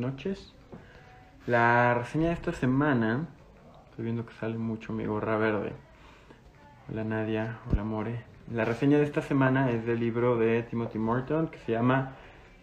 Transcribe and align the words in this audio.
noches. 0.00 0.52
La 1.46 1.94
reseña 1.94 2.28
de 2.28 2.34
esta 2.34 2.52
semana, 2.52 3.26
estoy 3.90 4.04
viendo 4.04 4.24
que 4.24 4.32
sale 4.34 4.56
mucho 4.56 4.92
mi 4.92 5.04
gorra 5.06 5.36
verde. 5.36 5.72
Hola 6.90 7.04
Nadia, 7.04 7.58
hola 7.70 7.84
More. 7.84 8.24
La 8.52 8.64
reseña 8.64 8.98
de 8.98 9.04
esta 9.04 9.22
semana 9.22 9.70
es 9.70 9.86
del 9.86 10.00
libro 10.00 10.36
de 10.36 10.62
Timothy 10.62 10.98
Morton 10.98 11.48
que 11.48 11.58
se 11.58 11.72
llama 11.72 12.12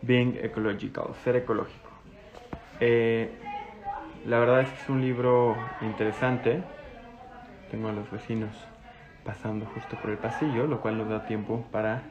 Being 0.02 0.38
Ecological, 0.42 1.08
Ser 1.24 1.38
Ecológico. 1.38 1.90
Eh, 2.80 3.32
la 4.28 4.40
verdad 4.40 4.62
es 4.62 4.70
que 4.70 4.82
es 4.82 4.90
un 4.90 5.02
libro 5.02 5.56
interesante. 5.82 6.64
Tengo 7.72 7.90
a 7.90 7.94
los 7.94 8.10
vecinos 8.12 8.52
pasando 9.24 9.66
justo 9.68 9.96
por 9.98 10.12
el 10.12 10.18
pasillo, 10.18 10.68
lo 10.68 10.82
cual 10.82 10.98
nos 10.98 11.10
da 11.10 11.26
tiempo 11.26 11.66
para 11.72 12.04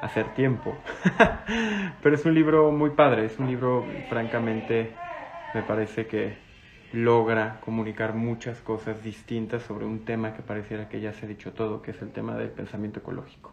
hacer 0.00 0.34
tiempo. 0.34 0.82
Pero 2.02 2.14
es 2.14 2.24
un 2.24 2.34
libro 2.34 2.70
muy 2.72 2.90
padre, 2.90 3.24
es 3.24 3.38
un 3.38 3.46
libro 3.46 3.86
francamente 4.08 4.94
me 5.52 5.62
parece 5.62 6.06
que 6.06 6.36
logra 6.92 7.60
comunicar 7.60 8.14
muchas 8.14 8.60
cosas 8.60 9.02
distintas 9.02 9.62
sobre 9.62 9.86
un 9.86 10.04
tema 10.04 10.34
que 10.34 10.42
pareciera 10.42 10.88
que 10.88 11.00
ya 11.00 11.12
se 11.12 11.24
ha 11.24 11.28
dicho 11.28 11.52
todo, 11.52 11.80
que 11.82 11.92
es 11.92 12.02
el 12.02 12.12
tema 12.12 12.36
del 12.36 12.50
pensamiento 12.50 13.00
ecológico. 13.00 13.52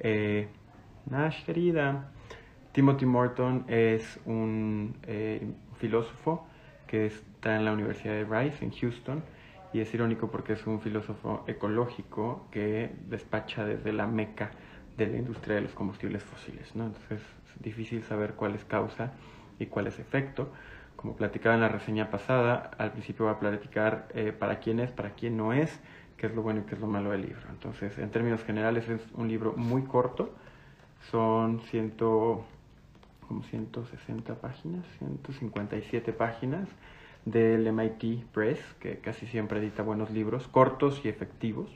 Eh, 0.00 0.48
Nash, 1.08 1.44
querida, 1.44 2.10
Timothy 2.72 3.06
Morton 3.06 3.64
es 3.68 4.18
un 4.24 4.96
eh, 5.04 5.46
filósofo 5.78 6.48
que 6.86 7.06
está 7.06 7.56
en 7.56 7.64
la 7.64 7.72
Universidad 7.72 8.14
de 8.14 8.24
Rice, 8.24 8.64
en 8.64 8.72
Houston, 8.72 9.22
y 9.72 9.80
es 9.80 9.94
irónico 9.94 10.30
porque 10.30 10.54
es 10.54 10.66
un 10.66 10.80
filósofo 10.80 11.44
ecológico 11.46 12.48
que 12.50 12.90
despacha 13.08 13.64
desde 13.64 13.92
la 13.92 14.06
meca 14.06 14.50
de 14.96 15.06
la 15.06 15.16
industria 15.16 15.56
de 15.56 15.62
los 15.62 15.72
combustibles 15.72 16.22
fósiles. 16.22 16.74
¿no? 16.74 16.86
Entonces 16.86 17.20
es 17.20 17.62
difícil 17.62 18.02
saber 18.04 18.34
cuál 18.34 18.54
es 18.54 18.64
causa 18.64 19.12
y 19.58 19.66
cuál 19.66 19.86
es 19.86 19.98
efecto. 19.98 20.50
Como 20.96 21.14
platicaba 21.14 21.54
en 21.54 21.60
la 21.60 21.68
reseña 21.68 22.10
pasada, 22.10 22.70
al 22.78 22.92
principio 22.92 23.26
voy 23.26 23.34
a 23.34 23.38
platicar 23.38 24.08
eh, 24.14 24.32
para 24.32 24.60
quién 24.60 24.80
es, 24.80 24.90
para 24.90 25.10
quién 25.10 25.36
no 25.36 25.52
es, 25.52 25.78
qué 26.16 26.26
es 26.26 26.34
lo 26.34 26.42
bueno 26.42 26.60
y 26.60 26.62
qué 26.64 26.74
es 26.74 26.80
lo 26.80 26.86
malo 26.86 27.10
del 27.10 27.22
libro. 27.22 27.42
Entonces, 27.50 27.98
en 27.98 28.10
términos 28.10 28.42
generales, 28.44 28.88
es 28.88 29.02
un 29.14 29.28
libro 29.28 29.52
muy 29.56 29.82
corto, 29.82 30.34
son 31.10 31.60
ciento, 31.60 32.44
como 33.28 33.42
160 33.42 34.36
páginas, 34.36 34.86
157 34.98 36.12
páginas 36.14 36.68
del 37.26 37.70
MIT 37.70 38.24
Press, 38.32 38.60
que 38.80 38.98
casi 38.98 39.26
siempre 39.26 39.58
edita 39.58 39.82
buenos 39.82 40.10
libros, 40.10 40.48
cortos 40.48 41.02
y 41.04 41.08
efectivos. 41.08 41.68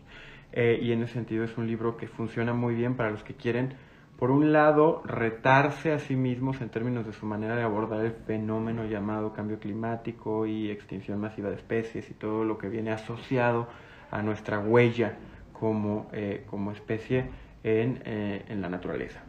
Eh, 0.53 0.79
y 0.83 0.93
en 0.93 1.03
ese 1.03 1.15
sentido 1.15 1.45
es 1.45 1.57
un 1.57 1.67
libro 1.67 1.97
que 1.97 2.09
funciona 2.09 2.53
muy 2.53 2.75
bien 2.75 2.97
para 2.97 3.11
los 3.11 3.23
que 3.23 3.35
quieren, 3.35 3.75
por 4.19 4.31
un 4.31 4.53
lado, 4.53 5.03
retarse 5.07 5.93
a 5.93 5.99
sí 5.99 6.15
mismos 6.15 6.61
en 6.61 6.69
términos 6.69 7.07
de 7.07 7.13
su 7.15 7.25
manera 7.25 7.57
de 7.57 7.63
abordar 7.63 8.05
el 8.05 8.13
fenómeno 8.13 8.85
llamado 8.85 9.33
cambio 9.33 9.59
climático 9.59 10.45
y 10.45 10.71
extinción 10.71 11.19
masiva 11.19 11.49
de 11.49 11.57
especies 11.57 12.11
y 12.11 12.15
todo 12.15 12.45
lo 12.45 12.59
que 12.59 12.69
viene 12.69 12.91
asociado 12.91 13.69
a 14.11 14.21
nuestra 14.21 14.59
huella 14.59 15.17
como, 15.53 16.09
eh, 16.13 16.45
como 16.51 16.73
especie 16.73 17.31
en, 17.65 18.03
eh, 18.05 18.45
en 18.49 18.61
la 18.61 18.69
naturaleza. 18.69 19.23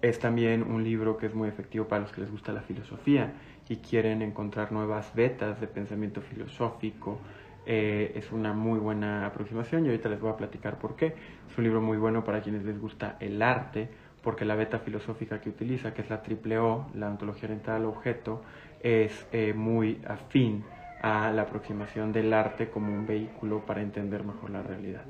Es 0.00 0.18
también 0.18 0.62
un 0.62 0.82
libro 0.82 1.18
que 1.18 1.26
es 1.26 1.34
muy 1.34 1.48
efectivo 1.48 1.86
para 1.86 2.02
los 2.02 2.12
que 2.12 2.22
les 2.22 2.30
gusta 2.30 2.52
la 2.52 2.62
filosofía 2.62 3.34
y 3.68 3.76
quieren 3.76 4.22
encontrar 4.22 4.72
nuevas 4.72 5.14
vetas 5.14 5.60
de 5.60 5.66
pensamiento 5.66 6.22
filosófico, 6.22 7.20
eh, 7.66 8.12
es 8.14 8.32
una 8.32 8.52
muy 8.52 8.78
buena 8.78 9.26
aproximación 9.26 9.84
y 9.84 9.88
ahorita 9.88 10.08
les 10.08 10.20
voy 10.20 10.30
a 10.30 10.36
platicar 10.36 10.78
por 10.78 10.96
qué. 10.96 11.14
Es 11.50 11.58
un 11.58 11.64
libro 11.64 11.80
muy 11.80 11.98
bueno 11.98 12.24
para 12.24 12.40
quienes 12.40 12.64
les 12.64 12.78
gusta 12.78 13.16
el 13.20 13.42
arte, 13.42 13.88
porque 14.22 14.44
la 14.44 14.54
beta 14.54 14.78
filosófica 14.78 15.40
que 15.40 15.48
utiliza, 15.48 15.94
que 15.94 16.02
es 16.02 16.10
la 16.10 16.22
triple 16.22 16.58
O, 16.58 16.86
la 16.94 17.08
ontología 17.08 17.48
orientada 17.48 17.78
al 17.78 17.86
objeto, 17.86 18.42
es 18.82 19.26
eh, 19.32 19.52
muy 19.54 20.00
afín 20.06 20.64
a 21.02 21.30
la 21.30 21.42
aproximación 21.42 22.12
del 22.12 22.32
arte 22.32 22.68
como 22.68 22.92
un 22.92 23.06
vehículo 23.06 23.64
para 23.64 23.80
entender 23.80 24.24
mejor 24.24 24.50
la 24.50 24.62
realidad. 24.62 25.02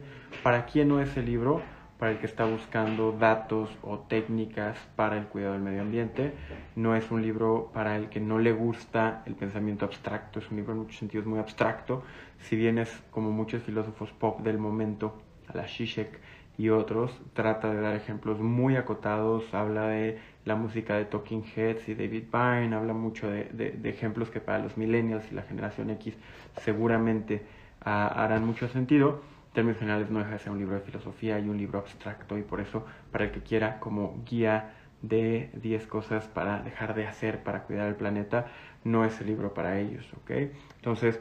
¿Para 0.43 0.67
quién 0.67 0.89
no 0.89 1.01
es 1.01 1.17
el 1.17 1.27
libro? 1.27 1.63
Para 2.01 2.13
el 2.13 2.19
que 2.19 2.25
está 2.25 2.47
buscando 2.47 3.13
datos 3.13 3.69
o 3.83 3.99
técnicas 3.99 4.79
para 4.97 5.19
el 5.19 5.27
cuidado 5.27 5.53
del 5.53 5.63
medio 5.63 5.83
ambiente. 5.83 6.33
No 6.75 6.97
es 6.97 7.11
un 7.11 7.21
libro 7.21 7.71
para 7.75 7.95
el 7.97 8.09
que 8.09 8.21
no 8.21 8.39
le 8.39 8.53
gusta 8.53 9.23
el 9.27 9.35
pensamiento 9.35 9.85
abstracto, 9.85 10.39
es 10.39 10.51
un 10.51 10.57
libro 10.57 10.73
en 10.73 10.79
muchos 10.79 10.97
sentidos 10.97 11.27
muy 11.27 11.39
abstracto, 11.39 12.03
si 12.39 12.57
bien 12.57 12.79
es 12.79 12.91
como 13.11 13.31
muchos 13.31 13.63
filósofos 13.63 14.11
pop 14.13 14.41
del 14.41 14.57
momento, 14.57 15.13
a 15.47 15.57
la 15.59 15.69
Zizek 15.69 16.19
y 16.57 16.71
otros, 16.71 17.13
trata 17.35 17.71
de 17.71 17.83
dar 17.83 17.95
ejemplos 17.95 18.41
muy 18.41 18.77
acotados, 18.77 19.53
habla 19.53 19.89
de 19.89 20.19
la 20.47 20.57
música 20.57 20.97
de 20.97 21.05
Talking 21.05 21.45
Heads 21.55 21.87
y 21.91 21.95
David 21.95 22.25
Byrne, 22.33 22.75
habla 22.75 22.95
mucho 22.95 23.31
de, 23.31 23.79
ejemplos 23.85 24.31
que 24.31 24.41
para 24.41 24.59
los 24.59 24.79
millennials 24.79 25.31
y 25.31 25.35
la 25.35 25.43
generación 25.43 25.91
X 25.91 26.15
seguramente 26.63 27.43
ah, 27.83 28.07
harán 28.07 28.47
mucho 28.47 28.69
sentido 28.69 29.21
términos 29.53 29.79
generales 29.79 30.11
no 30.11 30.21
deja 30.21 30.33
de 30.33 30.39
ser 30.39 30.53
un 30.53 30.59
libro 30.59 30.77
de 30.77 30.83
filosofía 30.83 31.39
y 31.39 31.49
un 31.49 31.57
libro 31.57 31.79
abstracto 31.81 32.39
y 32.39 32.43
por 32.43 32.61
eso 32.61 32.85
para 33.11 33.25
el 33.25 33.31
que 33.33 33.41
quiera 33.41 33.81
como 33.81 34.23
guía 34.25 34.75
de 35.03 35.51
10 35.55 35.87
cosas 35.87 36.27
para 36.29 36.63
dejar 36.63 36.95
de 36.95 37.07
hacer 37.07 37.43
para 37.43 37.63
cuidar 37.63 37.89
el 37.89 37.95
planeta, 37.95 38.47
no 38.85 39.05
es 39.05 39.21
el 39.21 39.29
libro 39.29 39.55
para 39.55 39.79
ellos, 39.79 40.07
¿ok? 40.23 40.31
Entonces, 40.77 41.21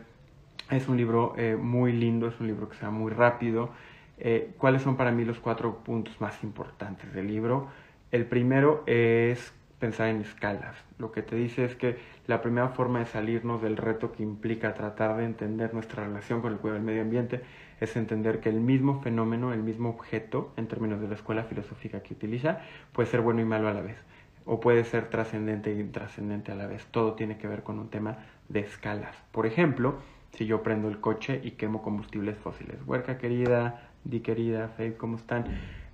es 0.70 0.88
un 0.88 0.98
libro 0.98 1.34
eh, 1.38 1.56
muy 1.56 1.94
lindo, 1.94 2.28
es 2.28 2.40
un 2.40 2.48
libro 2.48 2.70
que 2.70 2.76
sea 2.78 2.90
muy 2.90 3.12
rápido. 3.12 3.72
Eh, 4.18 4.54
¿Cuáles 4.58 4.82
son 4.82 4.98
para 4.98 5.12
mí 5.12 5.26
los 5.26 5.40
cuatro 5.40 5.84
puntos 5.84 6.20
más 6.22 6.44
importantes 6.44 7.12
del 7.14 7.28
libro? 7.28 7.70
El 8.12 8.26
primero 8.26 8.84
es 8.86 9.54
pensar 9.80 10.10
en 10.10 10.22
escalas. 10.22 10.76
Lo 10.98 11.12
que 11.12 11.22
te 11.22 11.36
dice 11.36 11.64
es 11.64 11.76
que 11.76 11.98
la 12.28 12.42
primera 12.42 12.70
forma 12.70 13.00
de 13.00 13.06
salirnos 13.06 13.62
del 13.62 13.78
reto 13.78 14.12
que 14.12 14.22
implica 14.24 14.74
tratar 14.74 15.18
de 15.18 15.24
entender 15.24 15.74
nuestra 15.74 16.04
relación 16.04 16.42
con 16.42 16.52
el 16.52 16.60
cuidado 16.60 16.80
del 16.80 16.86
medio 16.86 17.02
ambiente 17.02 17.42
es 17.80 17.96
entender 17.96 18.40
que 18.40 18.50
el 18.50 18.60
mismo 18.60 19.02
fenómeno, 19.02 19.54
el 19.54 19.64
mismo 19.64 19.90
objeto, 19.90 20.54
en 20.58 20.68
términos 20.68 21.02
de 21.02 21.08
la 21.08 21.16
escuela 21.16 21.44
filosófica 21.44 22.02
que 22.02 22.14
utiliza, 22.14 22.60
puede 22.94 23.10
ser 23.10 23.22
bueno 23.22 23.42
y 23.42 23.46
malo 23.46 23.68
a 23.68 23.74
la 23.74 23.82
vez, 23.82 23.98
o 24.46 24.60
puede 24.60 24.84
ser 24.84 25.10
trascendente 25.10 25.74
y 25.74 25.80
intrascendente 25.80 26.52
a 26.52 26.56
la 26.56 26.68
vez. 26.68 26.86
Todo 26.92 27.14
tiene 27.14 27.38
que 27.38 27.48
ver 27.48 27.64
con 27.64 27.80
un 27.80 27.90
tema 27.90 28.18
de 28.48 28.62
escalas. 28.62 29.16
Por 29.32 29.46
ejemplo, 29.46 30.00
si 30.32 30.46
yo 30.46 30.64
prendo 30.64 30.88
el 30.88 31.00
coche 31.00 31.42
y 31.44 31.52
quemo 31.52 31.82
combustibles 31.82 32.38
fósiles. 32.38 32.78
Huerca 32.86 33.18
querida, 33.18 33.90
Di 34.04 34.22
querida, 34.22 34.70
Faye, 34.70 34.96
¿cómo 34.96 35.18
están? 35.18 35.46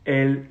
El, 0.05 0.49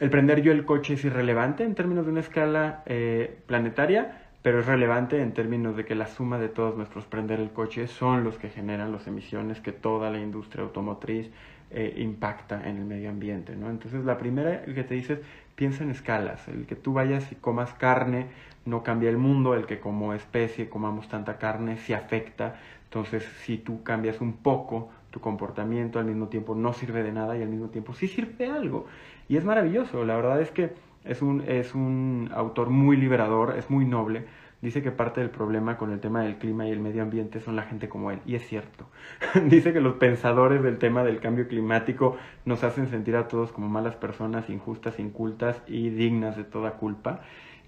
el 0.00 0.10
prender 0.10 0.42
yo 0.42 0.52
el 0.52 0.64
coche 0.64 0.94
es 0.94 1.04
irrelevante 1.04 1.64
en 1.64 1.74
términos 1.74 2.06
de 2.06 2.12
una 2.12 2.20
escala 2.20 2.82
eh, 2.86 3.38
planetaria, 3.46 4.27
pero 4.42 4.60
es 4.60 4.66
relevante 4.66 5.20
en 5.20 5.32
términos 5.32 5.76
de 5.76 5.84
que 5.84 5.94
la 5.94 6.06
suma 6.06 6.38
de 6.38 6.48
todos 6.48 6.76
nuestros 6.76 7.06
prender 7.06 7.40
el 7.40 7.50
coche 7.50 7.86
son 7.86 8.24
los 8.24 8.38
que 8.38 8.48
generan 8.48 8.92
las 8.92 9.06
emisiones 9.06 9.60
que 9.60 9.72
toda 9.72 10.10
la 10.10 10.20
industria 10.20 10.64
automotriz 10.64 11.30
eh, 11.70 11.94
impacta 11.98 12.66
en 12.68 12.78
el 12.78 12.84
medio 12.84 13.10
ambiente, 13.10 13.54
¿no? 13.54 13.68
Entonces 13.68 14.04
la 14.04 14.16
primera 14.16 14.64
que 14.64 14.84
te 14.84 14.94
dices, 14.94 15.18
piensa 15.54 15.84
en 15.84 15.90
escalas, 15.90 16.46
el 16.48 16.66
que 16.66 16.76
tú 16.76 16.92
vayas 16.92 17.30
y 17.32 17.34
comas 17.34 17.74
carne 17.74 18.28
no 18.64 18.82
cambia 18.82 19.10
el 19.10 19.18
mundo, 19.18 19.54
el 19.54 19.66
que 19.66 19.80
como 19.80 20.14
especie 20.14 20.68
comamos 20.68 21.08
tanta 21.08 21.38
carne 21.38 21.76
sí 21.76 21.92
afecta, 21.92 22.56
entonces 22.84 23.24
si 23.42 23.58
tú 23.58 23.82
cambias 23.82 24.20
un 24.20 24.34
poco 24.34 24.88
tu 25.10 25.20
comportamiento 25.20 25.98
al 25.98 26.04
mismo 26.04 26.28
tiempo 26.28 26.54
no 26.54 26.72
sirve 26.72 27.02
de 27.02 27.12
nada 27.12 27.36
y 27.36 27.42
al 27.42 27.48
mismo 27.48 27.68
tiempo 27.68 27.92
sí 27.92 28.08
sirve 28.08 28.46
de 28.46 28.50
algo. 28.50 28.86
Y 29.28 29.36
es 29.36 29.44
maravilloso, 29.44 30.04
la 30.04 30.16
verdad 30.16 30.40
es 30.40 30.50
que 30.50 30.72
es 31.08 31.22
un, 31.22 31.42
es 31.46 31.74
un 31.74 32.30
autor 32.34 32.70
muy 32.70 32.96
liberador, 32.96 33.56
es 33.56 33.70
muy 33.70 33.84
noble. 33.84 34.26
Dice 34.60 34.82
que 34.82 34.90
parte 34.90 35.20
del 35.20 35.30
problema 35.30 35.76
con 35.76 35.92
el 35.92 36.00
tema 36.00 36.22
del 36.22 36.36
clima 36.36 36.66
y 36.66 36.72
el 36.72 36.80
medio 36.80 37.02
ambiente 37.02 37.40
son 37.40 37.54
la 37.54 37.62
gente 37.62 37.88
como 37.88 38.10
él, 38.10 38.18
y 38.26 38.34
es 38.34 38.46
cierto. 38.46 38.88
Dice 39.46 39.72
que 39.72 39.80
los 39.80 39.94
pensadores 39.94 40.62
del 40.62 40.78
tema 40.78 41.04
del 41.04 41.20
cambio 41.20 41.46
climático 41.46 42.16
nos 42.44 42.64
hacen 42.64 42.88
sentir 42.88 43.14
a 43.16 43.28
todos 43.28 43.52
como 43.52 43.68
malas 43.68 43.94
personas, 43.94 44.50
injustas, 44.50 44.98
incultas 44.98 45.62
y 45.68 45.90
dignas 45.90 46.36
de 46.36 46.44
toda 46.44 46.72
culpa. 46.72 47.20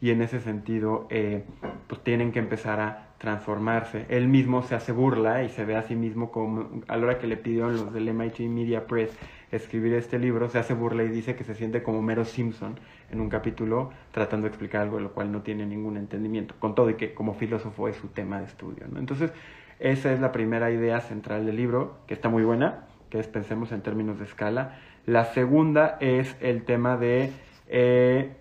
Y 0.02 0.10
en 0.10 0.22
ese 0.22 0.40
sentido, 0.40 1.06
eh, 1.10 1.44
pues 1.86 2.02
tienen 2.02 2.32
que 2.32 2.38
empezar 2.38 2.80
a 2.80 3.10
transformarse. 3.18 4.06
Él 4.08 4.28
mismo 4.28 4.62
se 4.62 4.74
hace 4.74 4.92
burla 4.92 5.44
y 5.44 5.50
se 5.50 5.64
ve 5.64 5.76
a 5.76 5.82
sí 5.82 5.94
mismo 5.94 6.32
como, 6.32 6.82
a 6.88 6.96
la 6.96 7.06
hora 7.06 7.18
que 7.18 7.26
le 7.26 7.36
pidieron 7.36 7.76
los 7.76 7.92
del 7.92 8.12
MIT 8.12 8.40
Media 8.48 8.86
Press 8.86 9.16
escribir 9.52 9.94
este 9.94 10.18
libro, 10.18 10.48
se 10.48 10.58
hace 10.58 10.74
burla 10.74 11.02
y 11.02 11.08
dice 11.08 11.34
que 11.34 11.44
se 11.44 11.54
siente 11.54 11.82
como 11.82 12.02
Mero 12.02 12.24
Simpson 12.24 12.78
en 13.10 13.20
un 13.20 13.28
capítulo 13.28 13.90
tratando 14.12 14.44
de 14.44 14.48
explicar 14.48 14.82
algo 14.82 14.96
de 14.96 15.02
lo 15.02 15.12
cual 15.12 15.32
no 15.32 15.42
tiene 15.42 15.66
ningún 15.66 15.96
entendimiento, 15.96 16.54
con 16.58 16.74
todo 16.74 16.90
y 16.90 16.94
que 16.94 17.14
como 17.14 17.34
filósofo 17.34 17.88
es 17.88 17.96
su 17.96 18.08
tema 18.08 18.38
de 18.40 18.46
estudio. 18.46 18.84
Entonces, 18.96 19.32
esa 19.80 20.12
es 20.12 20.20
la 20.20 20.30
primera 20.30 20.70
idea 20.70 21.00
central 21.00 21.46
del 21.46 21.56
libro, 21.56 21.96
que 22.06 22.14
está 22.14 22.28
muy 22.28 22.44
buena, 22.44 22.86
que 23.08 23.18
es 23.18 23.26
pensemos 23.26 23.72
en 23.72 23.80
términos 23.80 24.18
de 24.18 24.26
escala. 24.26 24.78
La 25.06 25.24
segunda 25.24 25.96
es 26.00 26.36
el 26.40 26.64
tema 26.64 26.96
de 26.96 27.32
eh, 27.68 28.36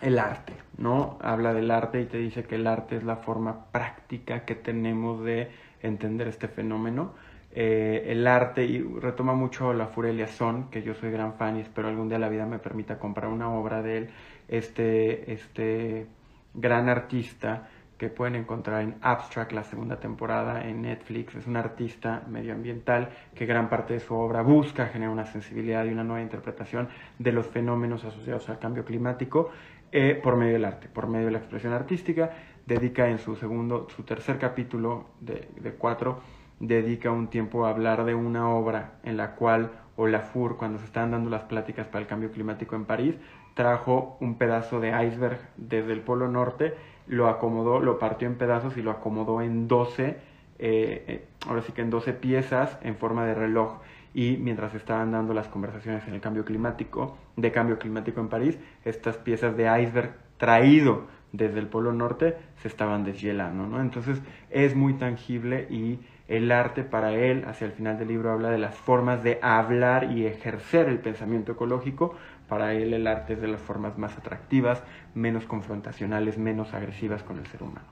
el 0.00 0.18
arte, 0.18 0.52
¿no? 0.78 1.18
Habla 1.22 1.54
del 1.54 1.70
arte 1.70 2.00
y 2.00 2.06
te 2.06 2.18
dice 2.18 2.44
que 2.44 2.56
el 2.56 2.66
arte 2.66 2.96
es 2.96 3.04
la 3.04 3.16
forma 3.16 3.66
práctica 3.72 4.44
que 4.44 4.54
tenemos 4.54 5.24
de 5.24 5.50
entender 5.82 6.28
este 6.28 6.48
fenómeno. 6.48 7.14
Eh, 7.52 8.04
el 8.06 8.26
arte 8.28 8.64
y 8.64 8.80
retoma 8.80 9.34
mucho 9.34 9.72
la 9.72 9.88
Furelia 9.88 10.28
Son, 10.28 10.70
que 10.70 10.82
yo 10.82 10.94
soy 10.94 11.10
gran 11.10 11.34
fan 11.34 11.56
y 11.56 11.60
espero 11.60 11.88
algún 11.88 12.08
día 12.08 12.18
la 12.18 12.28
vida 12.28 12.46
me 12.46 12.60
permita 12.60 12.98
comprar 12.98 13.28
una 13.28 13.50
obra 13.50 13.82
de 13.82 13.98
él, 13.98 14.10
este, 14.48 15.32
este 15.32 16.06
gran 16.54 16.88
artista 16.88 17.68
que 18.00 18.08
pueden 18.08 18.34
encontrar 18.34 18.80
en 18.80 18.94
Abstract, 19.02 19.52
la 19.52 19.62
segunda 19.62 20.00
temporada 20.00 20.66
en 20.66 20.80
Netflix. 20.80 21.34
Es 21.34 21.46
un 21.46 21.56
artista 21.56 22.22
medioambiental 22.28 23.10
que 23.34 23.44
gran 23.44 23.68
parte 23.68 23.92
de 23.92 24.00
su 24.00 24.14
obra 24.14 24.40
busca 24.40 24.86
generar 24.86 25.12
una 25.12 25.26
sensibilidad 25.26 25.84
y 25.84 25.88
una 25.88 26.02
nueva 26.02 26.22
interpretación 26.22 26.88
de 27.18 27.32
los 27.32 27.46
fenómenos 27.46 28.02
asociados 28.04 28.48
al 28.48 28.58
cambio 28.58 28.86
climático 28.86 29.50
eh, 29.92 30.18
por 30.22 30.36
medio 30.36 30.54
del 30.54 30.64
arte, 30.64 30.88
por 30.88 31.08
medio 31.08 31.26
de 31.26 31.32
la 31.32 31.38
expresión 31.40 31.74
artística. 31.74 32.30
Dedica 32.64 33.06
en 33.06 33.18
su 33.18 33.36
segundo, 33.36 33.86
su 33.94 34.02
tercer 34.04 34.38
capítulo 34.38 35.08
de, 35.20 35.50
de 35.60 35.72
cuatro, 35.72 36.22
dedica 36.60 37.10
un 37.10 37.28
tiempo 37.28 37.66
a 37.66 37.70
hablar 37.70 38.04
de 38.04 38.14
una 38.14 38.48
obra 38.48 38.92
en 39.02 39.16
la 39.16 39.34
cual 39.34 39.72
Olafur, 39.96 40.56
cuando 40.56 40.78
se 40.78 40.84
estaban 40.84 41.10
dando 41.10 41.30
las 41.30 41.42
pláticas 41.42 41.86
para 41.86 42.00
el 42.00 42.06
cambio 42.06 42.30
climático 42.30 42.76
en 42.76 42.84
París, 42.84 43.16
trajo 43.54 44.16
un 44.20 44.36
pedazo 44.36 44.80
de 44.80 44.90
iceberg 45.06 45.38
desde 45.56 45.92
el 45.92 46.00
Polo 46.00 46.28
Norte, 46.28 46.74
lo 47.06 47.28
acomodó, 47.28 47.80
lo 47.80 47.98
partió 47.98 48.28
en 48.28 48.36
pedazos 48.36 48.76
y 48.76 48.82
lo 48.82 48.90
acomodó 48.90 49.42
en 49.42 49.68
12, 49.68 50.06
eh, 50.06 50.16
eh, 50.58 51.28
ahora 51.46 51.62
sí 51.62 51.72
que 51.72 51.82
en 51.82 51.90
12 51.90 52.12
piezas 52.12 52.78
en 52.82 52.96
forma 52.96 53.26
de 53.26 53.34
reloj. 53.34 53.80
Y 54.12 54.36
mientras 54.38 54.74
estaban 54.74 55.12
dando 55.12 55.34
las 55.34 55.48
conversaciones 55.48 56.06
en 56.08 56.14
el 56.14 56.20
cambio 56.20 56.44
climático, 56.44 57.16
de 57.36 57.52
cambio 57.52 57.78
climático 57.78 58.20
en 58.20 58.28
París, 58.28 58.58
estas 58.84 59.16
piezas 59.16 59.56
de 59.56 59.64
iceberg 59.82 60.14
traído 60.36 61.06
desde 61.32 61.60
el 61.60 61.68
Polo 61.68 61.92
Norte 61.92 62.36
se 62.56 62.68
estaban 62.68 63.04
deshielando, 63.04 63.66
¿no? 63.66 63.80
Entonces 63.80 64.20
es 64.50 64.74
muy 64.74 64.94
tangible 64.94 65.66
y 65.70 66.00
el 66.30 66.52
arte 66.52 66.84
para 66.84 67.12
él, 67.12 67.44
hacia 67.48 67.66
el 67.66 67.72
final 67.72 67.98
del 67.98 68.06
libro, 68.06 68.30
habla 68.30 68.50
de 68.50 68.58
las 68.58 68.76
formas 68.76 69.24
de 69.24 69.40
hablar 69.42 70.12
y 70.12 70.26
ejercer 70.26 70.88
el 70.88 71.00
pensamiento 71.00 71.52
ecológico. 71.52 72.14
Para 72.48 72.72
él 72.72 72.94
el 72.94 73.08
arte 73.08 73.32
es 73.32 73.40
de 73.40 73.48
las 73.48 73.60
formas 73.60 73.98
más 73.98 74.16
atractivas, 74.16 74.84
menos 75.12 75.44
confrontacionales, 75.44 76.38
menos 76.38 76.72
agresivas 76.72 77.24
con 77.24 77.38
el 77.38 77.46
ser 77.46 77.64
humano. 77.64 77.86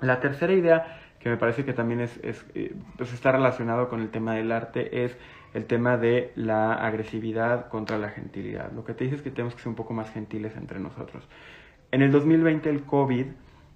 La 0.00 0.18
tercera 0.18 0.52
idea, 0.52 0.98
que 1.20 1.28
me 1.28 1.36
parece 1.36 1.64
que 1.64 1.72
también 1.72 2.00
es, 2.00 2.18
eh, 2.24 2.74
pues 2.96 3.12
está 3.12 3.30
relacionado 3.30 3.88
con 3.88 4.00
el 4.00 4.10
tema 4.10 4.34
del 4.34 4.50
arte, 4.50 5.04
es 5.04 5.16
el 5.54 5.66
tema 5.66 5.96
de 5.96 6.32
la 6.34 6.74
agresividad 6.74 7.68
contra 7.68 7.98
la 7.98 8.08
gentilidad. 8.08 8.72
Lo 8.72 8.84
que 8.84 8.94
te 8.94 9.04
dice 9.04 9.16
es 9.16 9.22
que 9.22 9.30
tenemos 9.30 9.54
que 9.54 9.60
ser 9.60 9.68
un 9.68 9.76
poco 9.76 9.94
más 9.94 10.10
gentiles 10.10 10.56
entre 10.56 10.80
nosotros. 10.80 11.28
En 11.92 12.02
el 12.02 12.10
2020 12.10 12.68
el 12.68 12.82
COVID 12.82 13.26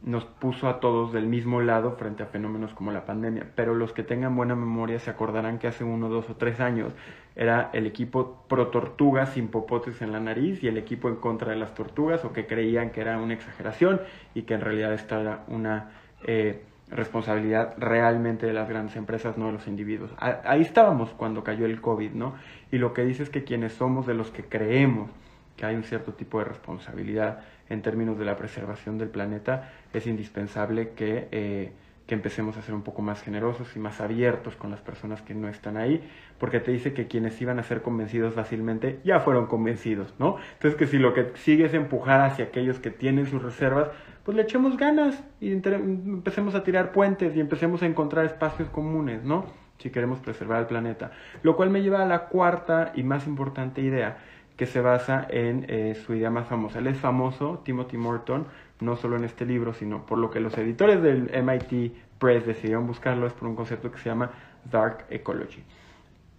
nos 0.04 0.24
puso 0.26 0.68
a 0.68 0.80
todos 0.80 1.12
del 1.12 1.26
mismo 1.26 1.62
lado 1.62 1.92
frente 1.92 2.22
a 2.22 2.26
fenómenos 2.26 2.74
como 2.74 2.92
la 2.92 3.06
pandemia. 3.06 3.46
Pero 3.54 3.74
los 3.74 3.92
que 3.92 4.02
tengan 4.02 4.36
buena 4.36 4.54
memoria 4.54 4.98
se 4.98 5.10
acordarán 5.10 5.58
que 5.58 5.66
hace 5.66 5.82
uno, 5.82 6.10
dos 6.10 6.28
o 6.28 6.36
tres 6.36 6.60
años 6.60 6.92
era 7.36 7.70
el 7.72 7.86
equipo 7.86 8.44
pro 8.46 8.68
tortugas 8.68 9.30
sin 9.30 9.48
popotes 9.48 10.02
en 10.02 10.12
la 10.12 10.20
nariz 10.20 10.62
y 10.62 10.68
el 10.68 10.76
equipo 10.76 11.08
en 11.08 11.16
contra 11.16 11.52
de 11.52 11.56
las 11.56 11.74
tortugas 11.74 12.24
o 12.24 12.32
que 12.32 12.46
creían 12.46 12.90
que 12.90 13.00
era 13.00 13.18
una 13.18 13.32
exageración 13.32 14.00
y 14.34 14.42
que 14.42 14.54
en 14.54 14.60
realidad 14.60 14.92
esta 14.92 15.20
era 15.20 15.44
una 15.48 15.90
eh, 16.26 16.62
responsabilidad 16.90 17.74
realmente 17.78 18.46
de 18.46 18.52
las 18.52 18.68
grandes 18.68 18.96
empresas, 18.96 19.38
no 19.38 19.46
de 19.46 19.52
los 19.52 19.66
individuos. 19.66 20.14
Ahí 20.18 20.60
estábamos 20.60 21.10
cuando 21.10 21.42
cayó 21.42 21.64
el 21.64 21.80
COVID, 21.80 22.12
¿no? 22.12 22.34
Y 22.70 22.76
lo 22.76 22.92
que 22.92 23.04
dice 23.04 23.22
es 23.22 23.30
que 23.30 23.42
quienes 23.42 23.72
somos 23.72 24.06
de 24.06 24.14
los 24.14 24.30
que 24.30 24.44
creemos 24.44 25.10
que 25.56 25.66
hay 25.66 25.74
un 25.74 25.84
cierto 25.84 26.12
tipo 26.12 26.38
de 26.38 26.46
responsabilidad 26.46 27.40
en 27.68 27.82
términos 27.82 28.18
de 28.18 28.24
la 28.24 28.36
preservación 28.36 28.98
del 28.98 29.08
planeta, 29.08 29.72
es 29.92 30.06
indispensable 30.06 30.90
que, 30.90 31.28
eh, 31.32 31.72
que 32.06 32.14
empecemos 32.14 32.56
a 32.56 32.62
ser 32.62 32.74
un 32.74 32.82
poco 32.82 33.00
más 33.00 33.22
generosos 33.22 33.74
y 33.76 33.78
más 33.78 34.00
abiertos 34.00 34.56
con 34.56 34.70
las 34.70 34.80
personas 34.80 35.22
que 35.22 35.34
no 35.34 35.48
están 35.48 35.76
ahí, 35.76 36.02
porque 36.38 36.60
te 36.60 36.70
dice 36.70 36.92
que 36.92 37.06
quienes 37.06 37.40
iban 37.40 37.58
a 37.58 37.62
ser 37.62 37.80
convencidos 37.80 38.34
fácilmente 38.34 39.00
ya 39.04 39.20
fueron 39.20 39.46
convencidos, 39.46 40.14
¿no? 40.18 40.36
Entonces 40.54 40.78
que 40.78 40.86
si 40.86 40.98
lo 40.98 41.14
que 41.14 41.32
sigue 41.34 41.64
es 41.64 41.74
empujar 41.74 42.20
hacia 42.20 42.46
aquellos 42.46 42.78
que 42.78 42.90
tienen 42.90 43.26
sus 43.26 43.42
reservas, 43.42 43.88
pues 44.24 44.36
le 44.36 44.42
echemos 44.42 44.76
ganas 44.76 45.22
y 45.40 45.52
empecemos 45.52 46.54
a 46.54 46.64
tirar 46.64 46.92
puentes 46.92 47.36
y 47.36 47.40
empecemos 47.40 47.82
a 47.82 47.86
encontrar 47.86 48.24
espacios 48.24 48.68
comunes, 48.70 49.22
¿no? 49.22 49.46
Si 49.78 49.90
queremos 49.90 50.18
preservar 50.20 50.60
el 50.60 50.66
planeta. 50.66 51.12
Lo 51.42 51.56
cual 51.56 51.70
me 51.70 51.82
lleva 51.82 52.02
a 52.02 52.06
la 52.06 52.26
cuarta 52.26 52.92
y 52.94 53.02
más 53.02 53.26
importante 53.26 53.82
idea, 53.82 54.18
que 54.56 54.66
se 54.66 54.80
basa 54.80 55.26
en 55.28 55.66
eh, 55.68 55.94
su 55.94 56.14
idea 56.14 56.30
más 56.30 56.46
famosa. 56.46 56.78
Él 56.78 56.86
es 56.86 56.98
famoso, 56.98 57.62
Timothy 57.64 57.96
Morton, 57.96 58.46
no 58.80 58.96
solo 58.96 59.16
en 59.16 59.24
este 59.24 59.44
libro, 59.44 59.74
sino 59.74 60.06
por 60.06 60.18
lo 60.18 60.30
que 60.30 60.40
los 60.40 60.56
editores 60.56 61.02
del 61.02 61.30
MIT 61.42 61.92
Press 62.18 62.46
decidieron 62.46 62.86
buscarlo, 62.86 63.26
es 63.26 63.32
por 63.32 63.48
un 63.48 63.56
concepto 63.56 63.90
que 63.90 63.98
se 63.98 64.08
llama 64.08 64.30
Dark 64.70 65.06
Ecology, 65.10 65.62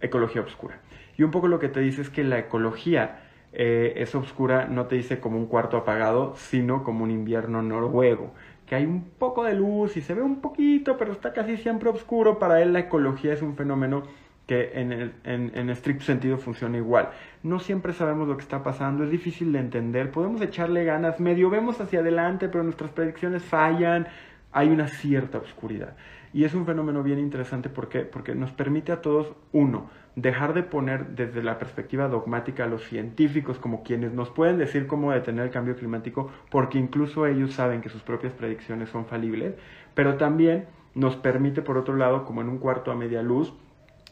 ecología 0.00 0.42
oscura. 0.42 0.80
Y 1.16 1.22
un 1.22 1.30
poco 1.30 1.48
lo 1.48 1.58
que 1.58 1.68
te 1.68 1.80
dice 1.80 2.02
es 2.02 2.10
que 2.10 2.24
la 2.24 2.38
ecología 2.38 3.20
eh, 3.52 3.94
es 3.96 4.14
oscura, 4.14 4.66
no 4.66 4.86
te 4.86 4.96
dice 4.96 5.20
como 5.20 5.38
un 5.38 5.46
cuarto 5.46 5.76
apagado, 5.76 6.34
sino 6.36 6.84
como 6.84 7.04
un 7.04 7.10
invierno 7.10 7.62
noruego, 7.62 8.32
que 8.66 8.74
hay 8.74 8.84
un 8.84 9.02
poco 9.02 9.44
de 9.44 9.54
luz 9.54 9.96
y 9.96 10.02
se 10.02 10.14
ve 10.14 10.22
un 10.22 10.40
poquito, 10.40 10.96
pero 10.98 11.12
está 11.12 11.32
casi 11.32 11.56
siempre 11.56 11.88
oscuro. 11.88 12.38
Para 12.38 12.60
él 12.60 12.72
la 12.72 12.80
ecología 12.80 13.32
es 13.32 13.40
un 13.40 13.56
fenómeno 13.56 14.02
que 14.46 14.72
en, 14.74 14.92
el, 14.92 15.12
en, 15.24 15.50
en, 15.54 15.70
estricto 15.70 16.04
sentido 16.04 16.38
funciona 16.38 16.76
igual. 16.76 17.10
No 17.42 17.58
siempre 17.58 17.92
sabemos 17.92 18.28
lo 18.28 18.36
que 18.36 18.42
está 18.42 18.62
pasando, 18.62 19.04
es 19.04 19.10
difícil 19.10 19.52
de 19.52 19.58
entender, 19.58 20.10
podemos 20.10 20.40
echarle 20.40 20.84
ganas, 20.84 21.18
medio 21.18 21.50
vemos 21.50 21.80
hacia 21.80 22.00
adelante, 22.00 22.48
pero 22.48 22.62
nuestras 22.62 22.90
predicciones 22.92 23.42
fallan, 23.42 24.06
hay 24.52 24.68
una 24.68 24.88
cierta 24.88 25.38
oscuridad. 25.38 25.96
Y 26.32 26.44
es 26.44 26.54
un 26.54 26.66
fenómeno 26.66 27.02
bien 27.02 27.18
interesante 27.18 27.68
porque, 27.68 28.00
porque 28.00 28.34
nos 28.34 28.52
permite 28.52 28.92
a 28.92 29.00
todos, 29.00 29.32
uno, 29.52 29.90
dejar 30.16 30.54
de 30.54 30.62
poner 30.62 31.08
desde 31.08 31.42
la 31.42 31.58
perspectiva 31.58 32.08
dogmática 32.08 32.64
a 32.64 32.66
los 32.66 32.84
científicos 32.84 33.58
como 33.58 33.82
quienes 33.82 34.12
nos 34.12 34.30
pueden 34.30 34.58
decir 34.58 34.86
cómo 34.86 35.12
detener 35.12 35.46
el 35.46 35.50
cambio 35.50 35.76
climático, 35.76 36.30
porque 36.50 36.78
incluso 36.78 37.26
ellos 37.26 37.52
saben 37.52 37.80
que 37.80 37.88
sus 37.88 38.02
propias 38.02 38.32
predicciones 38.32 38.88
son 38.88 39.06
falibles, 39.06 39.54
pero 39.94 40.16
también 40.16 40.66
nos 40.94 41.16
permite, 41.16 41.62
por 41.62 41.76
otro 41.76 41.96
lado, 41.96 42.24
como 42.24 42.40
en 42.40 42.48
un 42.48 42.58
cuarto 42.58 42.90
a 42.90 42.96
media 42.96 43.22
luz, 43.22 43.52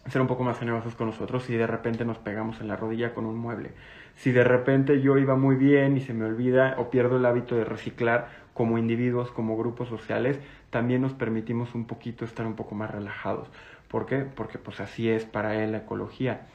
ser 0.06 0.20
un 0.20 0.26
poco 0.26 0.44
más 0.44 0.58
generosos 0.58 0.94
con 0.94 1.06
nosotros 1.08 1.44
si 1.44 1.54
de 1.56 1.66
repente 1.66 2.04
nos 2.04 2.18
pegamos 2.18 2.60
en 2.60 2.68
la 2.68 2.76
rodilla 2.76 3.14
con 3.14 3.26
un 3.26 3.36
mueble. 3.36 3.72
Si 4.16 4.32
de 4.32 4.44
repente 4.44 5.00
yo 5.00 5.18
iba 5.18 5.36
muy 5.36 5.56
bien 5.56 5.96
y 5.96 6.00
se 6.00 6.14
me 6.14 6.24
olvida 6.24 6.74
o 6.78 6.90
pierdo 6.90 7.16
el 7.16 7.26
hábito 7.26 7.56
de 7.56 7.64
reciclar 7.64 8.28
como 8.52 8.78
individuos, 8.78 9.30
como 9.30 9.56
grupos 9.56 9.88
sociales, 9.88 10.38
también 10.70 11.02
nos 11.02 11.14
permitimos 11.14 11.74
un 11.74 11.86
poquito 11.86 12.24
estar 12.24 12.46
un 12.46 12.54
poco 12.54 12.74
más 12.74 12.90
relajados. 12.90 13.48
¿Por 13.88 14.06
qué? 14.06 14.18
Porque 14.18 14.58
pues 14.58 14.80
así 14.80 15.08
es 15.08 15.24
para 15.24 15.62
él 15.62 15.72
la 15.72 15.78
ecología. 15.78 16.46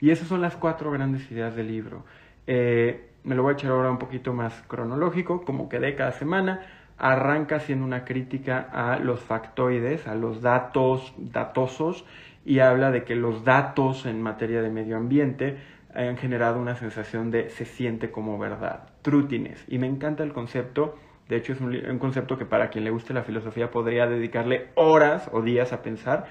Y 0.00 0.10
esas 0.10 0.28
son 0.28 0.40
las 0.40 0.56
cuatro 0.56 0.90
grandes 0.90 1.30
ideas 1.30 1.54
del 1.54 1.68
libro. 1.68 2.04
Eh, 2.46 3.10
me 3.24 3.34
lo 3.34 3.42
voy 3.42 3.52
a 3.52 3.54
echar 3.54 3.70
ahora 3.70 3.90
un 3.90 3.98
poquito 3.98 4.32
más 4.32 4.62
cronológico, 4.68 5.44
como 5.44 5.68
que 5.68 5.78
de 5.78 5.94
cada 5.94 6.12
semana. 6.12 6.60
Arranca 6.96 7.56
haciendo 7.56 7.84
una 7.84 8.04
crítica 8.04 8.68
a 8.72 8.98
los 8.98 9.20
factoides, 9.20 10.06
a 10.06 10.14
los 10.14 10.42
datos 10.42 11.12
datosos 11.18 12.04
y 12.44 12.58
habla 12.58 12.90
de 12.90 13.04
que 13.04 13.16
los 13.16 13.44
datos 13.44 14.06
en 14.06 14.20
materia 14.22 14.62
de 14.62 14.70
medio 14.70 14.96
ambiente 14.96 15.56
han 15.94 16.16
generado 16.16 16.60
una 16.60 16.74
sensación 16.74 17.30
de 17.30 17.50
se 17.50 17.64
siente 17.64 18.10
como 18.10 18.38
verdad, 18.38 18.88
trutines. 19.02 19.64
Y 19.68 19.78
me 19.78 19.86
encanta 19.86 20.24
el 20.24 20.32
concepto, 20.32 20.98
de 21.28 21.36
hecho 21.36 21.52
es 21.52 21.60
un, 21.60 21.98
concepto 21.98 22.36
que 22.36 22.44
para 22.44 22.70
quien 22.70 22.84
le 22.84 22.90
guste 22.90 23.14
la 23.14 23.22
filosofía 23.22 23.70
podría 23.70 24.06
dedicarle 24.06 24.68
horas 24.74 25.30
o 25.32 25.40
días 25.40 25.72
a 25.72 25.82
pensar. 25.82 26.26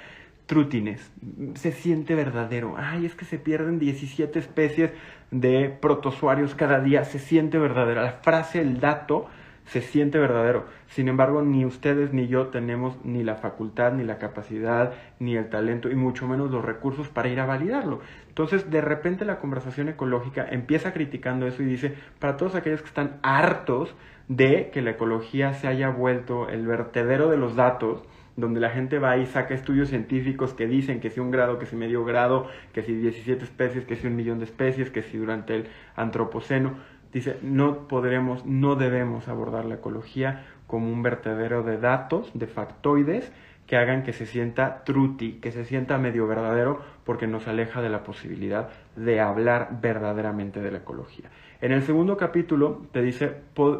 Trutines, 0.46 1.14
se 1.56 1.72
siente 1.72 2.16
verdadero. 2.16 2.76
Ay, 2.78 3.06
es 3.06 3.16
que 3.16 3.24
se 3.24 3.40
pierden 3.40 3.80
17 3.80 4.38
especies 4.38 4.92
de 5.32 5.70
protozoarios 5.70 6.54
cada 6.54 6.82
día, 6.82 7.06
se 7.06 7.18
siente 7.18 7.58
verdadero. 7.58 8.02
La 8.02 8.12
frase, 8.12 8.60
el 8.60 8.82
dato, 8.82 9.30
se 9.66 9.82
siente 9.82 10.20
verdadero. 10.20 10.66
Sin 10.88 11.08
embargo, 11.08 11.42
ni 11.42 11.66
ustedes 11.66 12.14
ni 12.14 12.28
yo 12.28 12.48
tenemos 12.48 12.98
ni 13.04 13.24
la 13.24 13.36
facultad, 13.36 13.94
ni 13.94 14.04
la 14.04 14.18
capacidad, 14.18 14.94
ni 15.20 15.36
el 15.36 15.50
talento, 15.50 15.90
y 15.90 15.96
mucho 15.96 16.28
menos 16.28 16.52
los 16.52 16.64
recursos 16.64 17.10
para 17.10 17.30
ir 17.30 17.40
a 17.40 17.46
validarlo. 17.46 18.02
Entonces, 18.28 18.70
de 18.70 18.82
repente 18.82 19.26
la 19.26 19.40
conversación 19.40 19.90
ecológica 19.90 20.46
empieza 20.50 20.94
criticando 20.94 21.48
eso 21.48 21.64
y 21.64 21.66
dice, 21.66 21.96
para 22.20 22.38
todos 22.38 22.56
aquellos 22.56 22.82
que 22.82 22.88
están 22.88 23.20
hartos 23.24 23.96
de 24.28 24.70
que 24.72 24.82
la 24.82 24.92
ecología 24.92 25.54
se 25.54 25.68
haya 25.68 25.90
vuelto 25.90 26.50
el 26.50 26.66
vertedero 26.66 27.30
de 27.30 27.38
los 27.38 27.56
datos, 27.56 28.04
donde 28.36 28.60
la 28.60 28.70
gente 28.70 28.98
va 28.98 29.18
y 29.18 29.26
saca 29.28 29.54
estudios 29.54 29.90
científicos 29.90 30.54
que 30.54 30.66
dicen 30.66 31.00
que 31.00 31.10
si 31.10 31.20
un 31.20 31.30
grado, 31.30 31.60
que 31.60 31.66
si 31.66 31.76
medio 31.76 32.04
grado, 32.04 32.48
que 32.74 32.82
si 32.82 32.96
17 32.96 33.44
especies, 33.44 33.86
que 33.86 33.96
si 33.96 34.08
un 34.08 34.16
millón 34.16 34.40
de 34.40 34.46
especies, 34.46 34.90
que 34.90 35.04
si 35.04 35.18
durante 35.18 35.56
el 35.56 35.68
antropoceno, 35.96 36.74
Dice, 37.14 37.38
no 37.42 37.88
podremos, 37.88 38.46
no 38.46 38.76
debemos 38.76 39.28
abordar 39.28 39.66
la 39.66 39.76
ecología 39.76 40.46
como 40.68 40.92
un 40.92 41.04
vertedero 41.04 41.64
de 41.64 41.78
datos, 41.78 42.32
de 42.34 42.48
factoides, 42.48 43.32
que 43.68 43.78
hagan 43.78 44.04
que 44.04 44.14
se 44.14 44.26
sienta 44.26 44.84
truti, 44.84 45.34
que 45.34 45.52
se 45.52 45.64
sienta 45.64 45.98
medio 45.98 46.28
verdadero, 46.28 46.82
porque 47.06 47.28
nos 47.28 47.48
aleja 47.48 47.82
de 47.82 47.90
la 47.90 48.04
posibilidad 48.04 48.70
de 48.96 49.20
hablar 49.20 49.80
verdaderamente 49.82 50.60
de 50.60 50.72
la 50.72 50.80
ecología. 50.80 51.30
En 51.62 51.72
el 51.72 51.84
segundo 51.84 52.18
capítulo 52.18 52.82
te 52.92 53.02
dice, 53.02 53.32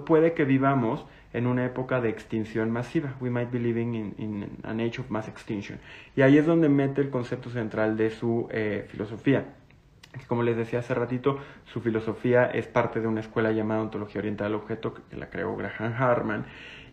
puede 0.06 0.34
que 0.34 0.46
vivamos 0.46 1.06
en 1.34 1.48
una 1.48 1.66
época 1.66 2.00
de 2.00 2.10
extinción 2.10 2.72
masiva. 2.72 3.16
We 3.20 3.30
might 3.30 3.52
be 3.52 3.60
living 3.60 4.14
in, 4.18 4.48
an 4.64 4.80
age 4.80 5.02
of 5.02 5.10
mass 5.10 5.28
extinction. 5.28 5.80
Y 6.16 6.22
ahí 6.22 6.38
es 6.38 6.46
donde 6.46 6.70
mete 6.70 7.02
el 7.02 7.10
concepto 7.10 7.50
central 7.50 7.98
de 7.98 8.12
su 8.12 8.48
eh, 8.52 8.86
filosofía. 8.88 9.46
Como 10.28 10.44
les 10.44 10.56
decía 10.56 10.80
hace 10.80 10.94
ratito, 10.94 11.40
su 11.66 11.82
filosofía 11.82 12.46
es 12.46 12.68
parte 12.68 13.00
de 13.02 13.08
una 13.08 13.22
escuela 13.22 13.52
llamada 13.52 13.82
Ontología 13.82 14.20
Oriental 14.20 14.48
al 14.48 14.56
Objeto, 14.56 14.94
que 14.94 15.18
la 15.18 15.30
creó 15.30 15.56
Graham 15.56 15.94
Harman, 15.98 16.46